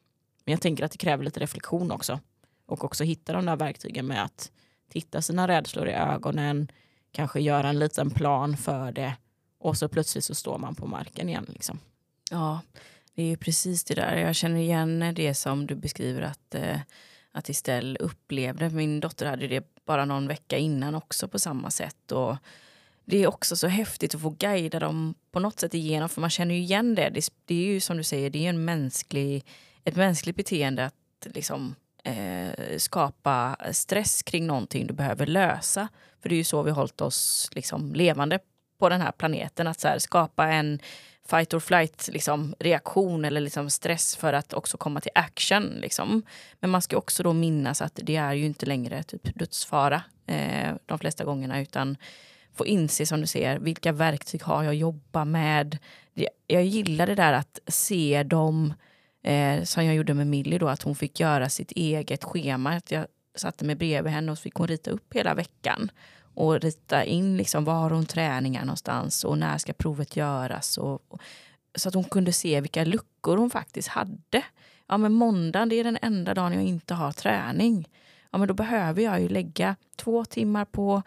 [0.44, 2.20] Men jag tänker att det kräver lite reflektion också.
[2.66, 4.52] Och också hitta de där verktygen med att
[4.88, 6.68] titta sina rädslor i ögonen,
[7.12, 9.16] kanske göra en liten plan för det
[9.58, 11.46] och så plötsligt så står man på marken igen.
[11.48, 11.78] Liksom.
[12.30, 12.60] Ja,
[13.14, 14.16] det är ju precis det där.
[14.16, 16.80] Jag känner igen det som du beskriver att, eh,
[17.32, 18.70] att Estelle upplevde.
[18.70, 22.12] Min dotter hade det bara någon vecka innan också på samma sätt.
[22.12, 22.36] Och
[23.04, 26.30] det är också så häftigt att få guida dem på något sätt igenom, för man
[26.30, 27.10] känner ju igen det.
[27.10, 29.44] Det, det är ju som du säger, det är en mänsklig
[29.84, 31.74] ett mänskligt beteende att liksom,
[32.04, 35.88] eh, skapa stress kring någonting du behöver lösa.
[36.22, 38.38] För det är ju så vi hållit oss liksom, levande
[38.78, 39.66] på den här planeten.
[39.66, 40.78] Att så här, skapa en
[41.28, 45.62] fight or flight liksom, reaktion eller liksom, stress för att också komma till action.
[45.62, 46.22] Liksom.
[46.60, 50.74] Men man ska också då minnas att det är ju inte längre typ dödsfara eh,
[50.86, 51.96] de flesta gångerna utan
[52.54, 55.78] få inse som du ser, vilka verktyg har jag att jobba med?
[56.46, 58.74] Jag gillar det där att se dem
[59.22, 62.70] eh, som jag gjorde med Millie då, att hon fick göra sitt eget schema.
[62.70, 65.90] Att jag satte mig bredvid henne och så fick hon rita upp hela veckan
[66.34, 70.78] och rita in liksom, var har hon träningar någonstans och när ska provet göras.
[70.78, 71.20] Och, och,
[71.74, 74.44] så att hon kunde se vilka luckor hon faktiskt hade.
[74.86, 77.88] Ja, men måndagen det är den enda dagen jag inte har träning.
[78.30, 81.02] Ja, men då behöver jag ju lägga två timmar på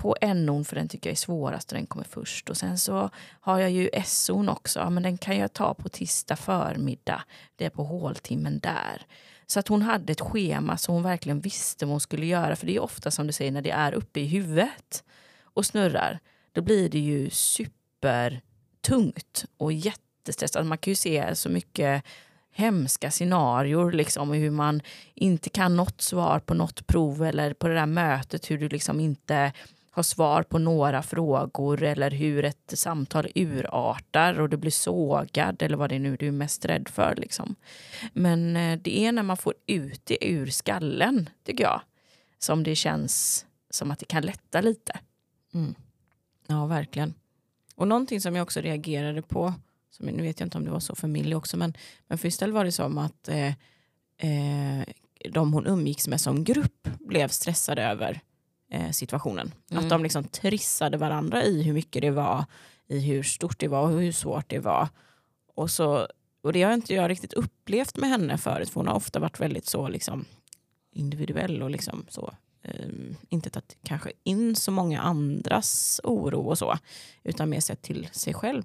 [0.00, 2.50] på NOn för den tycker jag är svårast och den kommer först.
[2.50, 3.10] Och sen så
[3.40, 7.22] har jag ju SOn också, ja, men den kan jag ta på tisdag förmiddag.
[7.56, 9.06] Det är på håltimmen där.
[9.50, 12.56] Så att hon hade ett schema så hon verkligen visste vad hon skulle göra.
[12.56, 15.04] För det är ofta som du säger när det är uppe i huvudet
[15.42, 16.18] och snurrar.
[16.52, 20.66] då blir det ju supertungt och jättestressat.
[20.66, 22.04] Man kan ju se så mycket
[22.52, 24.82] hemska scenarier, liksom, hur man
[25.14, 29.00] inte kan något svar på något prov eller på det där mötet, hur du liksom
[29.00, 29.52] inte
[29.90, 35.76] har svar på några frågor eller hur ett samtal urartar och du blir sågad eller
[35.76, 37.14] vad det är nu du är mest rädd för.
[37.16, 37.54] Liksom.
[38.12, 41.80] Men eh, det är när man får ut det ur skallen, tycker jag,
[42.38, 44.98] som det känns som att det kan lätta lite.
[45.54, 45.74] Mm.
[46.46, 47.14] Ja, verkligen.
[47.76, 49.54] Och någonting som jag också reagerade på,
[49.90, 51.74] som, nu vet jag inte om det var så för Millie också, men,
[52.06, 53.48] men för istället var det som att eh,
[54.16, 54.84] eh,
[55.30, 58.20] de hon umgicks med som grupp blev stressade över
[58.70, 59.54] eh, situationen.
[59.70, 59.84] Mm.
[59.84, 62.44] Att de liksom trissade varandra i hur mycket det var,
[62.88, 64.88] i hur stort det var och hur svårt det var.
[65.54, 66.08] Och, så,
[66.42, 69.40] och det har inte jag riktigt upplevt med henne förut, för hon har ofta varit
[69.40, 70.24] väldigt så liksom,
[70.92, 76.78] individuell och liksom så Um, inte tagit kanske in så många andras oro och så,
[77.22, 78.62] utan mer sett till sig själv.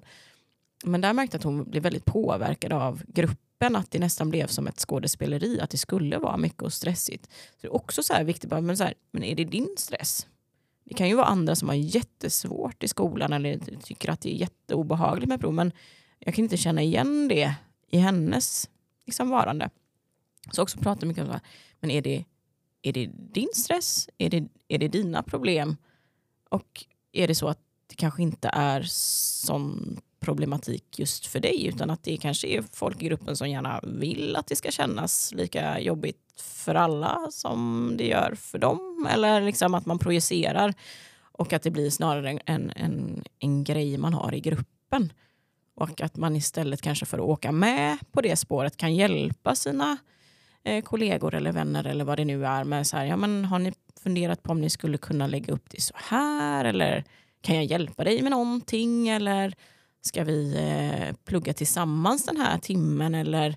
[0.84, 4.46] Men där märkte jag att hon blev väldigt påverkad av gruppen, att det nästan blev
[4.46, 7.24] som ett skådespeleri, att det skulle vara mycket och stressigt.
[7.26, 10.26] Så det är också så här viktigt, men, så här, men är det din stress?
[10.84, 14.36] Det kan ju vara andra som har jättesvårt i skolan eller tycker att det är
[14.36, 15.72] jätteobehagligt med prov, men
[16.18, 17.54] jag kan inte känna igen det
[17.90, 18.70] i hennes
[19.06, 19.70] liksom, varande.
[20.52, 21.40] Så också prata mycket om det,
[21.80, 22.24] men är det,
[22.82, 24.08] är det din stress?
[24.18, 25.76] Är det, är det dina problem?
[26.48, 31.90] Och är det så att det kanske inte är sånt problematik just för dig utan
[31.90, 35.80] att det kanske är folk i gruppen som gärna vill att det ska kännas lika
[35.80, 39.08] jobbigt för alla som det gör för dem.
[39.10, 40.74] Eller liksom att man projicerar
[41.32, 45.12] och att det blir snarare en, en, en grej man har i gruppen.
[45.74, 49.96] Och att man istället kanske för att åka med på det spåret kan hjälpa sina
[50.64, 53.58] eh, kollegor eller vänner eller vad det nu är med så här, ja men har
[53.58, 57.04] ni funderat på om ni skulle kunna lägga upp det så här eller
[57.40, 59.54] kan jag hjälpa dig med någonting eller
[60.06, 63.56] Ska vi eh, plugga tillsammans den här timmen eller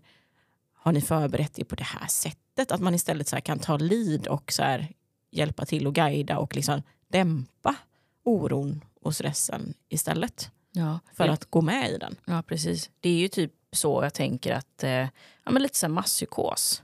[0.74, 2.72] har ni förberett er på det här sättet?
[2.72, 4.92] Att man istället så kan ta lid och så här,
[5.32, 7.76] hjälpa till och guida och liksom dämpa
[8.24, 10.52] oron och stressen istället.
[10.72, 12.16] Ja, för att gå med i den.
[12.26, 12.90] Ja, precis.
[13.00, 15.08] Det är ju typ så jag tänker att, eh,
[15.44, 16.84] ja men lite så masspsykos.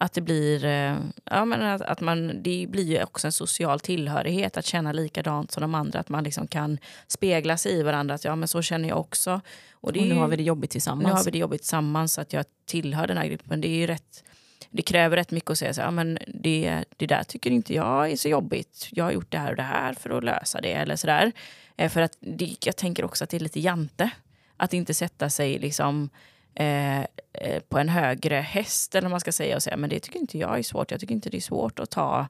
[0.00, 3.80] Att det blir, eh, ja men att, att, man, det blir ju också en social
[3.80, 6.00] tillhörighet att känna likadant som de andra.
[6.00, 6.78] Att man liksom kan
[7.08, 8.14] spegla sig i varandra.
[8.14, 9.40] Att ja men så känner jag också.
[9.72, 11.06] Och, det och nu ju, har vi det jobbigt tillsammans.
[11.06, 12.18] Nu har vi det jobbigt tillsammans.
[12.18, 13.60] Att jag tillhör den här gruppen.
[13.60, 14.24] Det är ju rätt,
[14.70, 18.10] det kräver rätt mycket att säga så ja men det, det där tycker inte jag
[18.10, 18.88] är så jobbigt.
[18.90, 20.72] Jag har gjort det här och det här för att lösa det.
[20.72, 21.32] Eller sådär.
[21.76, 24.10] Eh, för att det, jag tänker också att det är lite jante.
[24.56, 26.10] Att inte sätta sig liksom
[26.58, 27.00] Eh,
[27.32, 30.18] eh, på en högre häst eller vad man ska säga och säga men det tycker
[30.18, 30.90] inte jag är svårt.
[30.90, 32.26] Jag tycker inte det är svårt att ta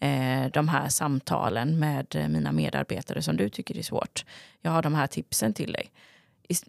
[0.00, 4.24] eh, de här samtalen med mina medarbetare som du tycker är svårt.
[4.60, 5.92] Jag har de här tipsen till dig.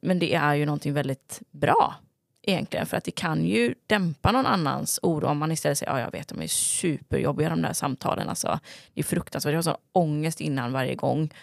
[0.01, 1.95] Men det är ju någonting väldigt bra
[2.41, 5.99] egentligen för att det kan ju dämpa någon annans oro om man istället säger ja
[5.99, 8.29] jag vet de är superjobbiga de där samtalen.
[8.29, 8.59] Alltså,
[8.93, 11.33] det är fruktansvärt, jag har sån ångest innan varje gång.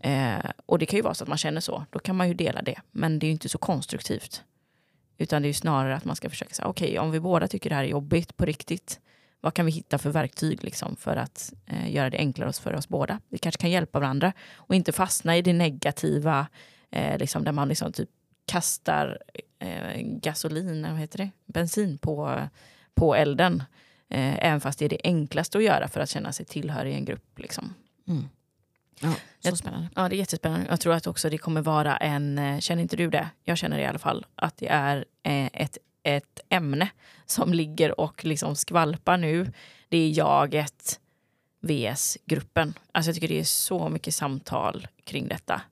[0.00, 2.34] Eh, och det kan ju vara så att man känner så, då kan man ju
[2.34, 2.80] dela det.
[2.90, 4.44] Men det är ju inte så konstruktivt.
[5.20, 7.70] Utan det är snarare att man ska försöka säga, okej okay, om vi båda tycker
[7.70, 9.00] det här är jobbigt på riktigt,
[9.40, 12.88] vad kan vi hitta för verktyg liksom, för att eh, göra det enklare för oss
[12.88, 13.20] båda?
[13.28, 16.46] Vi kanske kan hjälpa varandra och inte fastna i det negativa,
[16.90, 18.08] eh, liksom, där man liksom typ
[18.46, 19.18] kastar
[19.58, 21.30] eh, gasolin, vad heter det?
[21.46, 22.40] bensin på,
[22.94, 23.62] på elden.
[24.08, 26.96] Eh, även fast det är det enklaste att göra för att känna sig tillhörig i
[26.96, 27.38] en grupp.
[27.38, 27.74] Liksom.
[28.08, 28.28] Mm.
[29.02, 29.88] Ja, så spännande.
[29.94, 30.66] Ja, det är jättespännande.
[30.70, 33.30] Jag tror att också det kommer vara en, eh, känner inte du det?
[33.44, 36.88] Jag känner det i alla fall, att det är eh, ett, ett ämne
[37.26, 39.52] som ligger och liksom skvalpar nu.
[39.88, 41.00] Det är jaget
[41.60, 42.74] vs gruppen.
[42.92, 45.62] Alltså jag tycker det är så mycket samtal kring detta.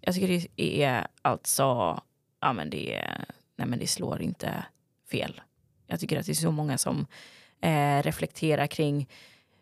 [0.00, 2.00] Jag tycker det är alltså,
[2.40, 3.04] ja men det,
[3.56, 4.64] nej men det slår inte
[5.10, 5.40] fel.
[5.86, 7.06] Jag tycker att det är så många som
[7.60, 9.08] eh, reflekterar kring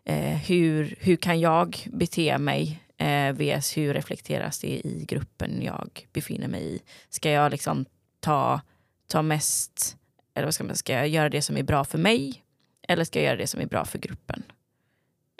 [0.05, 6.07] eh, hur, hur kan jag bete mig Eh, vs hur reflekteras det i gruppen jag
[6.13, 6.81] befinner mig i?
[7.09, 7.85] Ska jag liksom
[8.21, 8.61] ta,
[9.07, 9.97] ta mest,
[10.35, 12.45] eller vad ska man ska jag göra det som är bra för mig?
[12.89, 14.43] Eller ska jag göra det som är bra för gruppen?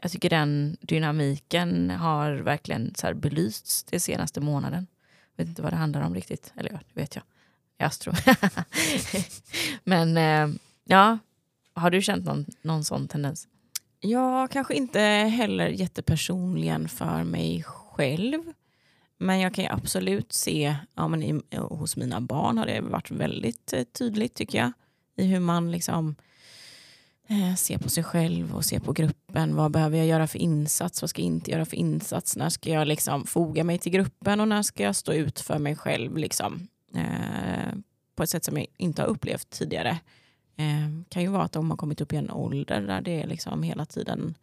[0.03, 4.87] Jag tycker den dynamiken har verkligen så här belysts den senaste månaden.
[5.35, 6.53] Jag vet inte vad det handlar om riktigt.
[6.57, 7.25] Eller ja, det vet jag.
[7.79, 8.13] I Astro.
[9.85, 11.19] Men eh, ja,
[11.75, 13.49] har du känt någon, någon sån tendens?
[14.01, 18.43] Jag kanske inte heller jättepersonligen för mig själv.
[19.19, 23.11] Men jag kan ju absolut se, ja, men i, hos mina barn har det varit
[23.11, 24.73] väldigt eh, tydligt tycker jag.
[25.17, 26.17] I hur man liksom
[27.29, 29.57] eh, se på sig själv och se på gruppen.
[29.57, 31.03] Vad behöver jag göra för insats?
[31.03, 32.37] Vad ska jag inte göra för insats?
[32.37, 35.59] När ska jag liksom foga mig till gruppen och när ska jag stå ut för
[35.59, 36.17] mig själv?
[36.17, 37.79] Liksom, eh,
[38.17, 39.99] på ett sätt som jag inte har upplevt tidigare.
[40.59, 43.63] Eh, kan ju vara att om man kommit upp i en ålder där det liksom
[43.63, 44.35] hela tiden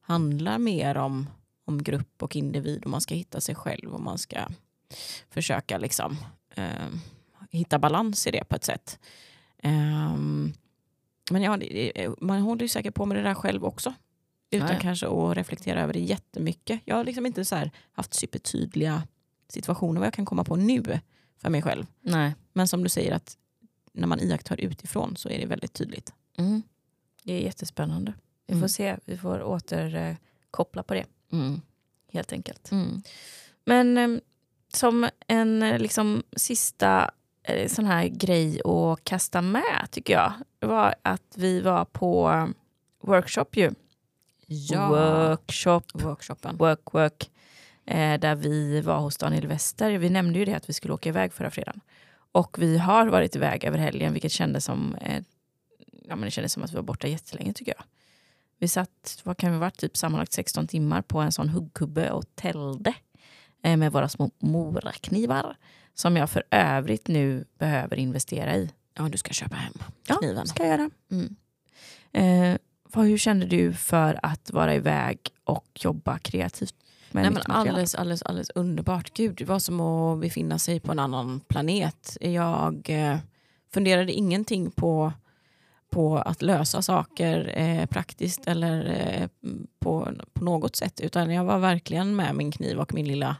[0.00, 1.26] handlar mer om,
[1.64, 4.38] om grupp och individ och man ska hitta sig själv och man ska
[5.30, 6.16] försöka liksom,
[6.54, 6.88] eh,
[7.50, 8.98] hitta balans i det på ett sätt.
[9.62, 10.52] Um,
[11.30, 11.58] men ja,
[12.20, 13.94] man håller ju säkert på med det där själv också.
[14.50, 14.78] Utan ja.
[14.80, 16.80] kanske att reflektera över det jättemycket.
[16.84, 19.02] Jag har liksom inte så haft supertydliga
[19.48, 21.00] situationer vad jag kan komma på nu
[21.36, 21.86] för mig själv.
[22.00, 22.34] Nej.
[22.52, 23.36] Men som du säger att
[23.94, 26.12] när man iakttar utifrån så är det väldigt tydligt.
[26.38, 26.62] Mm.
[27.22, 28.14] Det är jättespännande.
[28.46, 28.68] Vi får mm.
[28.68, 31.06] se, vi får återkoppla på det.
[31.32, 31.60] Mm.
[32.12, 32.70] Helt enkelt.
[32.70, 33.02] Mm.
[33.64, 34.20] Men eh,
[34.72, 37.10] som en liksom, sista
[37.42, 40.32] eh, sån här grej att kasta med tycker jag.
[40.60, 42.48] Var att vi var på
[43.00, 43.70] workshop ju.
[44.46, 44.88] Ja.
[44.88, 45.82] Workshop.
[45.92, 46.56] Workshopen.
[46.56, 47.30] Work, work.
[47.86, 49.98] Eh, där vi var hos Daniel Wester.
[49.98, 51.80] Vi nämnde ju det att vi skulle åka iväg förra fredagen.
[52.34, 55.22] Och vi har varit iväg över helgen vilket kändes som, eh,
[56.08, 57.84] ja, men det kändes som att vi var borta jättelänge tycker jag.
[58.58, 62.24] Vi satt, vad kan vi varit, typ sammanlagt 16 timmar på en sån huggkubbe och
[62.34, 62.94] tällde
[63.62, 65.56] eh, med våra små moraknivar
[65.94, 68.70] som jag för övrigt nu behöver investera i.
[68.94, 69.74] Ja, du ska köpa hem
[70.04, 70.36] kniven.
[70.36, 70.90] Ja, ska jag göra.
[71.10, 71.36] Mm.
[72.12, 76.74] Eh, vad, hur kände du för att vara iväg och jobba kreativt?
[77.22, 79.12] Nej, men alldeles, alldeles, alldeles underbart.
[79.14, 82.16] Gud, det var som att befinna sig på en annan planet.
[82.20, 83.16] Jag eh,
[83.74, 85.12] funderade ingenting på,
[85.90, 91.00] på att lösa saker eh, praktiskt eller eh, på, på något sätt.
[91.00, 93.36] Utan jag var verkligen med min kniv och min lilla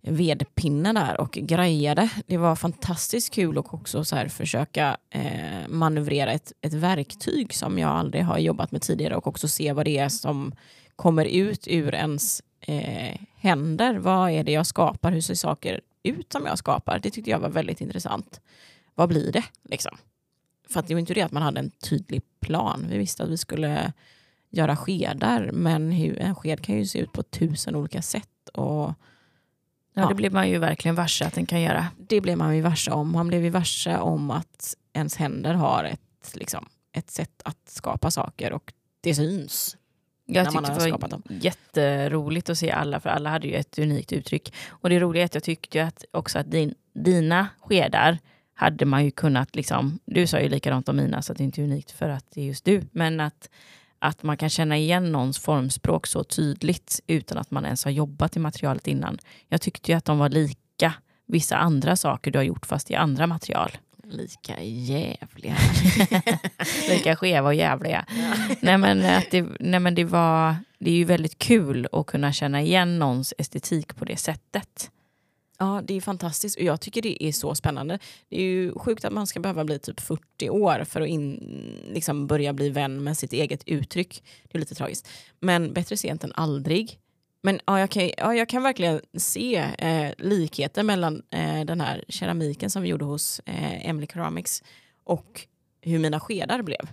[0.00, 2.10] vedpinne där och grejade.
[2.26, 7.78] Det var fantastiskt kul att också så här försöka eh, manövrera ett, ett verktyg som
[7.78, 10.52] jag aldrig har jobbat med tidigare och också se vad det är som
[10.96, 13.94] kommer ut ur ens eh, händer.
[13.94, 15.12] Vad är det jag skapar?
[15.12, 16.98] Hur ser saker ut som jag skapar?
[16.98, 18.40] Det tyckte jag var väldigt intressant.
[18.94, 19.44] Vad blir det?
[19.62, 19.96] Liksom?
[20.68, 22.86] För att det var inte det att man hade en tydlig plan.
[22.90, 23.92] Vi visste att vi skulle
[24.50, 28.48] göra skedar, men en sked kan ju se ut på tusen olika sätt.
[28.54, 28.94] Och
[29.98, 31.86] Ja, det blev man ju verkligen varse att den kan göra.
[31.96, 33.12] Det blev man ju varse om.
[33.12, 38.10] Man blev ju varse om att ens händer har ett, liksom, ett sätt att skapa
[38.10, 39.76] saker och det syns.
[40.30, 44.54] Jag tyckte det var jätteroligt att se alla, för alla hade ju ett unikt uttryck.
[44.68, 48.18] Och det roliga är att jag tyckte att också att din, dina skedar
[48.54, 51.64] hade man ju kunnat, liksom, du sa ju likadant om mina så det inte är
[51.64, 53.48] unikt för att det är just du, men att
[53.98, 58.36] att man kan känna igen någons formspråk så tydligt utan att man ens har jobbat
[58.36, 59.18] i materialet innan.
[59.48, 60.94] Jag tyckte ju att de var lika
[61.26, 63.70] vissa andra saker du har gjort fast i andra material.
[64.10, 65.56] Lika jävliga.
[66.88, 68.04] lika skeva och jävliga.
[68.08, 68.56] Ja.
[68.60, 72.32] nej, men att det, nej men det var, det är ju väldigt kul att kunna
[72.32, 74.90] känna igen någons estetik på det sättet.
[75.58, 77.98] Ja, det är fantastiskt och jag tycker det är så spännande.
[78.28, 81.38] Det är ju sjukt att man ska behöva bli typ 40 år för att in,
[81.92, 84.22] liksom börja bli vän med sitt eget uttryck.
[84.42, 85.08] Det är lite tragiskt.
[85.40, 86.98] Men bättre sent än aldrig.
[87.42, 92.04] Men ja, jag, kan, ja, jag kan verkligen se eh, likheter mellan eh, den här
[92.08, 94.62] keramiken som vi gjorde hos eh, Emily Ceramics
[95.04, 95.46] och
[95.80, 96.88] hur mina skedar blev.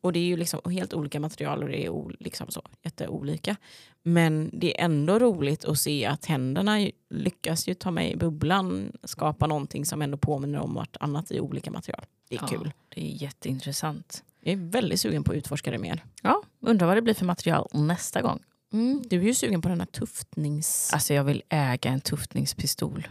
[0.00, 3.56] Och det är ju liksom helt olika material och det är liksom så, jätteolika.
[4.02, 8.92] Men det är ändå roligt att se att händerna lyckas ju ta med i bubblan,
[9.04, 12.04] skapa någonting som ändå påminner om vartannat i olika material.
[12.28, 12.72] Det är ja, kul.
[12.88, 14.24] Det är jätteintressant.
[14.40, 16.04] Jag är väldigt sugen på att utforska det mer.
[16.22, 18.42] Ja, undrar vad det blir för material nästa gång.
[18.76, 20.90] Mm, du är ju sugen på den här tuftnings...
[20.92, 23.08] Alltså jag vill äga en tuftningspistol.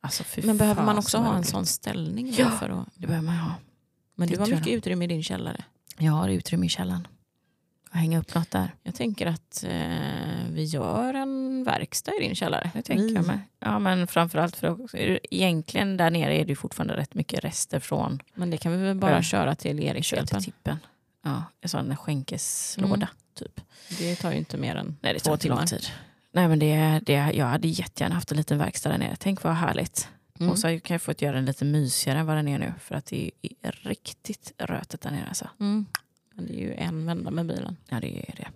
[0.00, 2.34] Alltså, Men behöver man också ha en sån ställning?
[2.38, 2.88] Ja, för att...
[2.94, 3.54] det behöver man ha.
[4.14, 5.64] Men det du har mycket utrymme i din källare.
[5.98, 7.08] Jag har utrymme i källaren.
[7.90, 8.74] Och hänga upp något där.
[8.82, 12.70] Jag tänker att eh, vi gör en verkstad i din källare.
[12.74, 13.14] Det tänker vi.
[13.14, 13.40] jag med.
[13.58, 14.88] Ja, men framförallt för
[15.30, 18.22] egentligen där nere är det fortfarande rätt mycket rester från...
[18.34, 19.22] Men det kan vi väl bara ja.
[19.22, 20.26] köra till Erikshjälpen?
[20.26, 20.78] till tippen.
[21.24, 23.08] Ja, en sån skänkeslåda mm.
[23.34, 23.60] Typ.
[23.98, 25.56] Det tar ju inte mer än Nej, det två timmar.
[25.56, 25.86] Lång tid.
[26.32, 29.16] Nej, men det, det, jag hade jättegärna haft en liten verkstad där nere.
[29.18, 30.08] Tänk vad härligt.
[30.40, 30.52] Mm.
[30.52, 32.72] Och så kan jag få göra den lite mysigare än vad den är nu.
[32.80, 33.30] För att det
[33.62, 35.26] är riktigt rötet där nere.
[35.28, 35.48] Alltså.
[35.60, 35.86] Mm.
[36.34, 37.76] Men det är ju en vända med bilen.
[37.88, 38.48] Ja, det är det.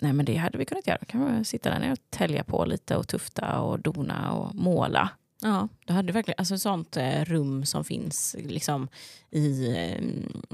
[0.00, 0.98] Nej, men det hade vi kunnat göra.
[1.00, 4.54] Då kan vi sitta där nere och tälja på lite och tufta och dona och
[4.54, 5.10] måla.
[5.42, 8.88] Ja, det hade verkligen, alltså sånt eh, rum som finns liksom
[9.30, 10.02] i, eh,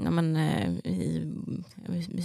[0.03, 1.31] ja, men, eh, i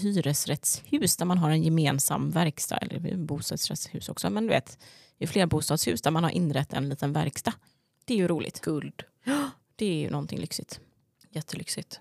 [0.03, 4.79] hyresrättshus där man har en gemensam verkstad, eller bostadsrättshus också, men du vet
[5.19, 7.53] i flerbostadshus där man har inrett en liten verkstad.
[8.05, 8.61] Det är ju roligt.
[8.61, 9.03] Guld.
[9.77, 10.81] Det är ju någonting lyxigt.
[11.31, 12.01] Jättelyxigt.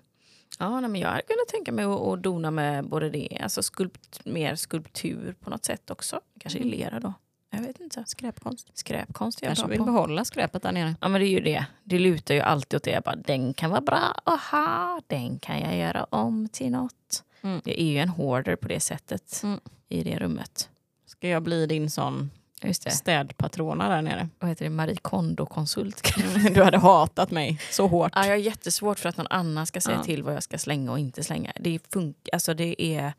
[0.58, 3.62] Ja, nej, men jag hade kunnat tänka mig att, att dona med både det, alltså
[3.62, 6.20] skulpt, mer skulptur på något sätt också.
[6.40, 6.78] Kanske i Mm.
[6.78, 7.12] lera då.
[7.50, 8.04] Jag vet inte.
[8.06, 8.78] Skräpkonst.
[8.78, 9.84] Skräpkonst är jag Kanske bra vill på.
[9.84, 10.94] behålla skräpet där nere.
[11.00, 11.64] Ja men det är ju det.
[11.84, 12.90] Det lutar ju alltid åt det.
[12.90, 17.24] Jag bara, den kan vara bra, aha, den kan jag göra om till något.
[17.42, 17.60] Mm.
[17.64, 19.60] Jag är ju en hoarder på det sättet Mm.
[19.88, 20.68] i det rummet.
[21.06, 22.30] Ska jag bli din sån
[22.62, 22.90] Just det.
[22.90, 24.28] städpatrona där nere?
[24.38, 24.70] Vad heter det?
[24.70, 26.02] Marie Kondo-konsult.
[26.54, 28.12] Du hade hatat mig så hårt.
[28.14, 30.04] Ja, jag har jättesvårt för att någon annan ska säga Ja.
[30.04, 31.52] till vad jag ska slänga och inte slänga.
[31.60, 33.12] Det, fun- alltså det, är,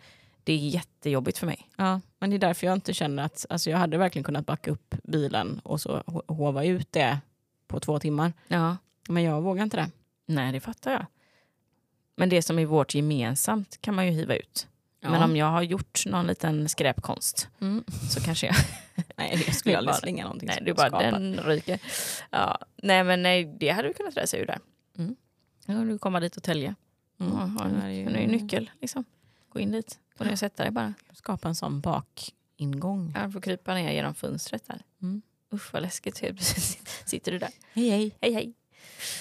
[0.44, 1.70] det är jättejobbigt för mig.
[1.78, 3.46] Ja, men det är därför jag inte känner att...
[3.50, 7.20] Alltså jag hade verkligen kunnat backa upp bilen och så ho- hova ut det
[7.68, 8.34] på två timmar.
[8.48, 8.78] Ja.
[9.10, 9.92] Men jag vågar inte det.
[10.26, 11.06] Nej, det fattar jag.
[12.16, 14.68] Men det som är vårt gemensamt kan man ju hiva ut.
[15.04, 17.84] Men om jag har gjort någon liten skräpkonst Mm.
[18.10, 18.56] så kanske jag
[19.18, 21.12] Nej, jag skulle aldrig bara- slänga någonting Nej, du bara skapar.
[21.12, 21.80] den ryker.
[22.30, 22.58] Ja.
[22.84, 24.60] Nej men nej, det hade du kunnat läsa ur där.
[24.98, 25.16] Mm.
[25.66, 26.76] Ja, du komma dit och tälja.
[27.20, 27.32] Mm.
[27.34, 29.06] Ja, har en, har en nyckel liksom.
[29.54, 29.99] Gå in dit.
[30.18, 30.93] Och sätta dig bara.
[31.14, 33.14] Skapa en sån bakingång.
[33.16, 34.82] Ja, du får krypa ner genom fönstret där.
[35.02, 35.22] Mm.
[35.54, 36.20] Usch vad läskigt.
[36.20, 37.49] Helt plötsligt Sitter du där.
[37.74, 38.16] Hej hej.
[38.22, 38.54] Hej hej.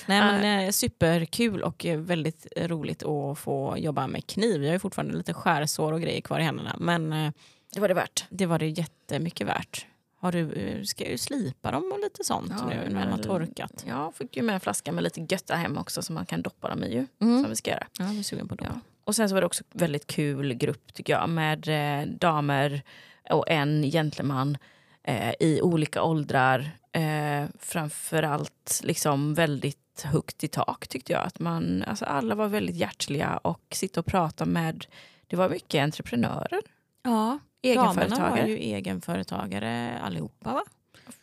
[0.07, 4.65] Nej, men, eh, superkul och eh, väldigt roligt att få jobba med kniv.
[4.65, 6.77] Jag har fortfarande lite skärsår och grejer kvar i händerna.
[6.79, 7.33] Men eh,
[7.75, 8.25] Det var det värt.
[8.31, 9.87] det var det jättemycket värt.
[10.19, 13.19] Har du, ska jag ju slipa dem och lite sånt Ja, nu när de har
[13.19, 13.85] torkat.
[13.89, 16.69] Jag fick ju med en flaska med lite götta hem också som man kan doppa
[16.69, 17.07] dem i ju.
[17.21, 17.43] Mm.
[17.43, 17.87] Som vi ska göra.
[17.99, 18.67] Ja, jag är sugen på dem.
[18.71, 18.81] Ja.
[19.11, 22.83] Och sen så var det också väldigt kul grupp tycker jag med eh, damer
[23.31, 24.59] och en gentleman
[25.03, 26.71] eh, i olika åldrar.
[26.93, 31.23] Eh, framförallt liksom väldigt högt i tak tyckte jag.
[31.27, 34.87] Att man, alltså alla var väldigt hjärtliga och sitta och prata med,
[35.27, 36.61] det var mycket entreprenörer,
[37.03, 40.63] Ja, damerna var ju egenföretagare allihopa va?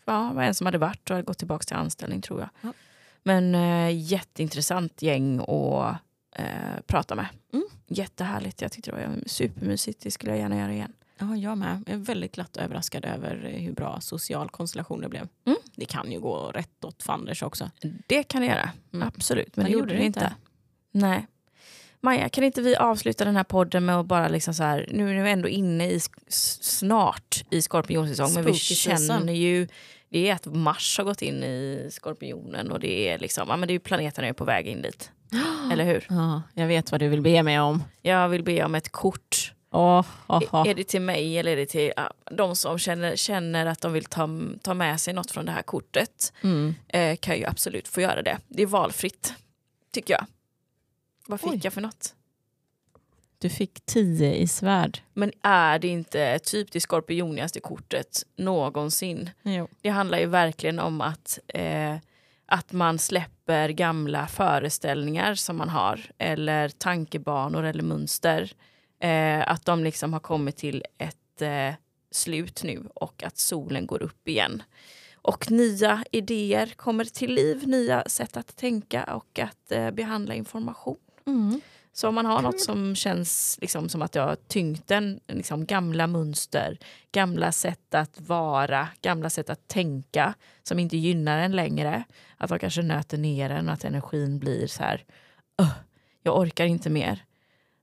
[0.05, 2.49] Ja, det var en som hade varit och hade gått tillbaka till anställning tror jag.
[2.61, 2.73] Ja.
[3.23, 6.06] Men eh, jätteintressant gäng att
[6.37, 6.45] eh,
[6.87, 7.27] prata med.
[7.53, 7.65] Mm.
[7.87, 10.93] Jättehärligt, jag tyckte det var supermysigt, det skulle jag gärna göra igen.
[11.19, 11.83] Ja, jag med.
[11.87, 15.27] Jag är väldigt glatt överraskad över hur bra social konstellation det blev.
[15.45, 15.57] Mm.
[15.75, 17.71] Det kan ju gå rätt åt fanders också.
[18.07, 19.07] Det kan det göra, Mm.
[19.07, 19.55] absolut.
[19.55, 20.33] Men Men det gjorde det inte.
[20.91, 21.27] Nej.
[22.01, 25.19] Maja, kan inte vi avsluta den här podden med att bara liksom så här, nu
[25.19, 29.67] är vi ändå inne i snart i skorpionsäsong, men vi känner ju,
[30.09, 33.67] det är att Mars har gått in i skorpionen och det är liksom, ja men
[33.67, 35.11] det är ju planeten är på väg in dit.
[35.71, 36.05] Eller hur?
[36.09, 37.83] Ja, jag vet vad du vill be mig om.
[38.01, 39.53] Jag vill be om ett kort.
[39.71, 43.81] Oh, Är det till mig eller är det till ja, de som känner, känner att
[43.81, 44.29] de vill ta,
[44.61, 46.33] ta med sig något från det här kortet?
[46.43, 46.75] Mm.
[46.87, 48.37] Eh, kan ju absolut få göra det.
[48.47, 49.33] Det är valfritt,
[49.91, 50.25] tycker jag.
[51.27, 51.59] Vad fick Oj.
[51.63, 52.13] jag för något?
[53.39, 54.99] Du fick tio i svärd.
[55.13, 59.29] Men är det inte typ det skorpionigaste kortet någonsin?
[59.43, 59.67] Jo.
[59.81, 61.95] Det handlar ju verkligen om att, eh,
[62.47, 68.51] att man släpper gamla föreställningar som man har eller tankebanor eller mönster.
[68.99, 71.73] Eh, att de liksom har kommit till ett eh,
[72.11, 74.63] slut nu och att solen går upp igen.
[75.15, 80.97] Och nya idéer kommer till liv, nya sätt att tänka och att eh, behandla information.
[81.25, 81.61] Mm.
[81.99, 85.65] Så om man har något som känns liksom som att jag har tyngt den, liksom
[85.65, 86.77] gamla mönster,
[87.11, 90.33] gamla sätt att vara, gamla sätt att tänka
[90.63, 92.03] som inte gynnar en längre.
[92.37, 95.05] Att man kanske nöter ner en och att energin blir så här,
[95.61, 95.73] "Ugh,
[96.23, 97.23] jag orkar inte mer.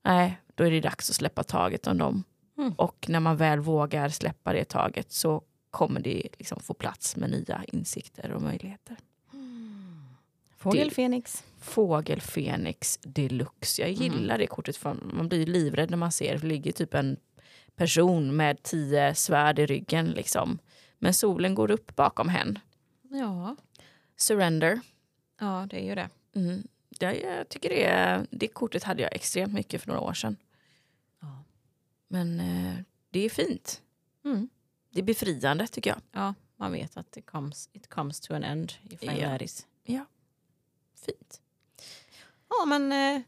[0.05, 2.25] Nej, då är det dags att släppa taget om dem.
[2.59, 2.73] Mm.
[2.73, 7.31] Och när man väl vågar släppa det taget så kommer det liksom få plats med
[7.31, 8.97] nya insikter och möjligheter.
[10.65, 11.45] Fågel Det- Fenix.
[11.61, 13.83] Fågelfenix deluxe.
[13.83, 17.17] Jag gillar det kortet för man blir livrädd när man ser det ligger typ en
[17.77, 20.59] person med tio svärd i ryggen liksom.
[20.99, 22.59] Men solen går upp bakom hen.
[23.11, 23.57] Ja.
[24.17, 24.81] Surrender.
[25.41, 26.09] ja, det är ju det.
[26.35, 26.63] Mm.
[26.89, 30.37] Det, jag tycker det, det kortet hade jag extremt mycket för några år sedan.
[31.21, 31.45] Ja.
[32.09, 32.75] Men eh,
[33.11, 33.83] det är fint.
[34.25, 34.49] Mm.
[34.91, 35.99] Det är befriande tycker jag.
[36.13, 39.33] Ja, man vet att it comes, it comes to an end if I Ja.
[39.33, 39.67] let it.
[41.07, 41.41] Fint.
[42.49, 43.23] Ja, men eh,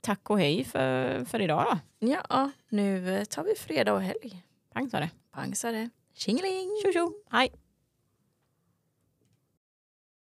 [0.00, 2.06] tack och hej för, för idag då.
[2.08, 4.42] Ja, nu eh, tar vi fredag och helg.
[4.72, 5.10] Pang sa det.
[5.30, 5.90] Pang sa det.
[6.14, 6.68] Tjingeling!
[6.82, 7.12] Tjo tjo.
[7.30, 7.52] Hej.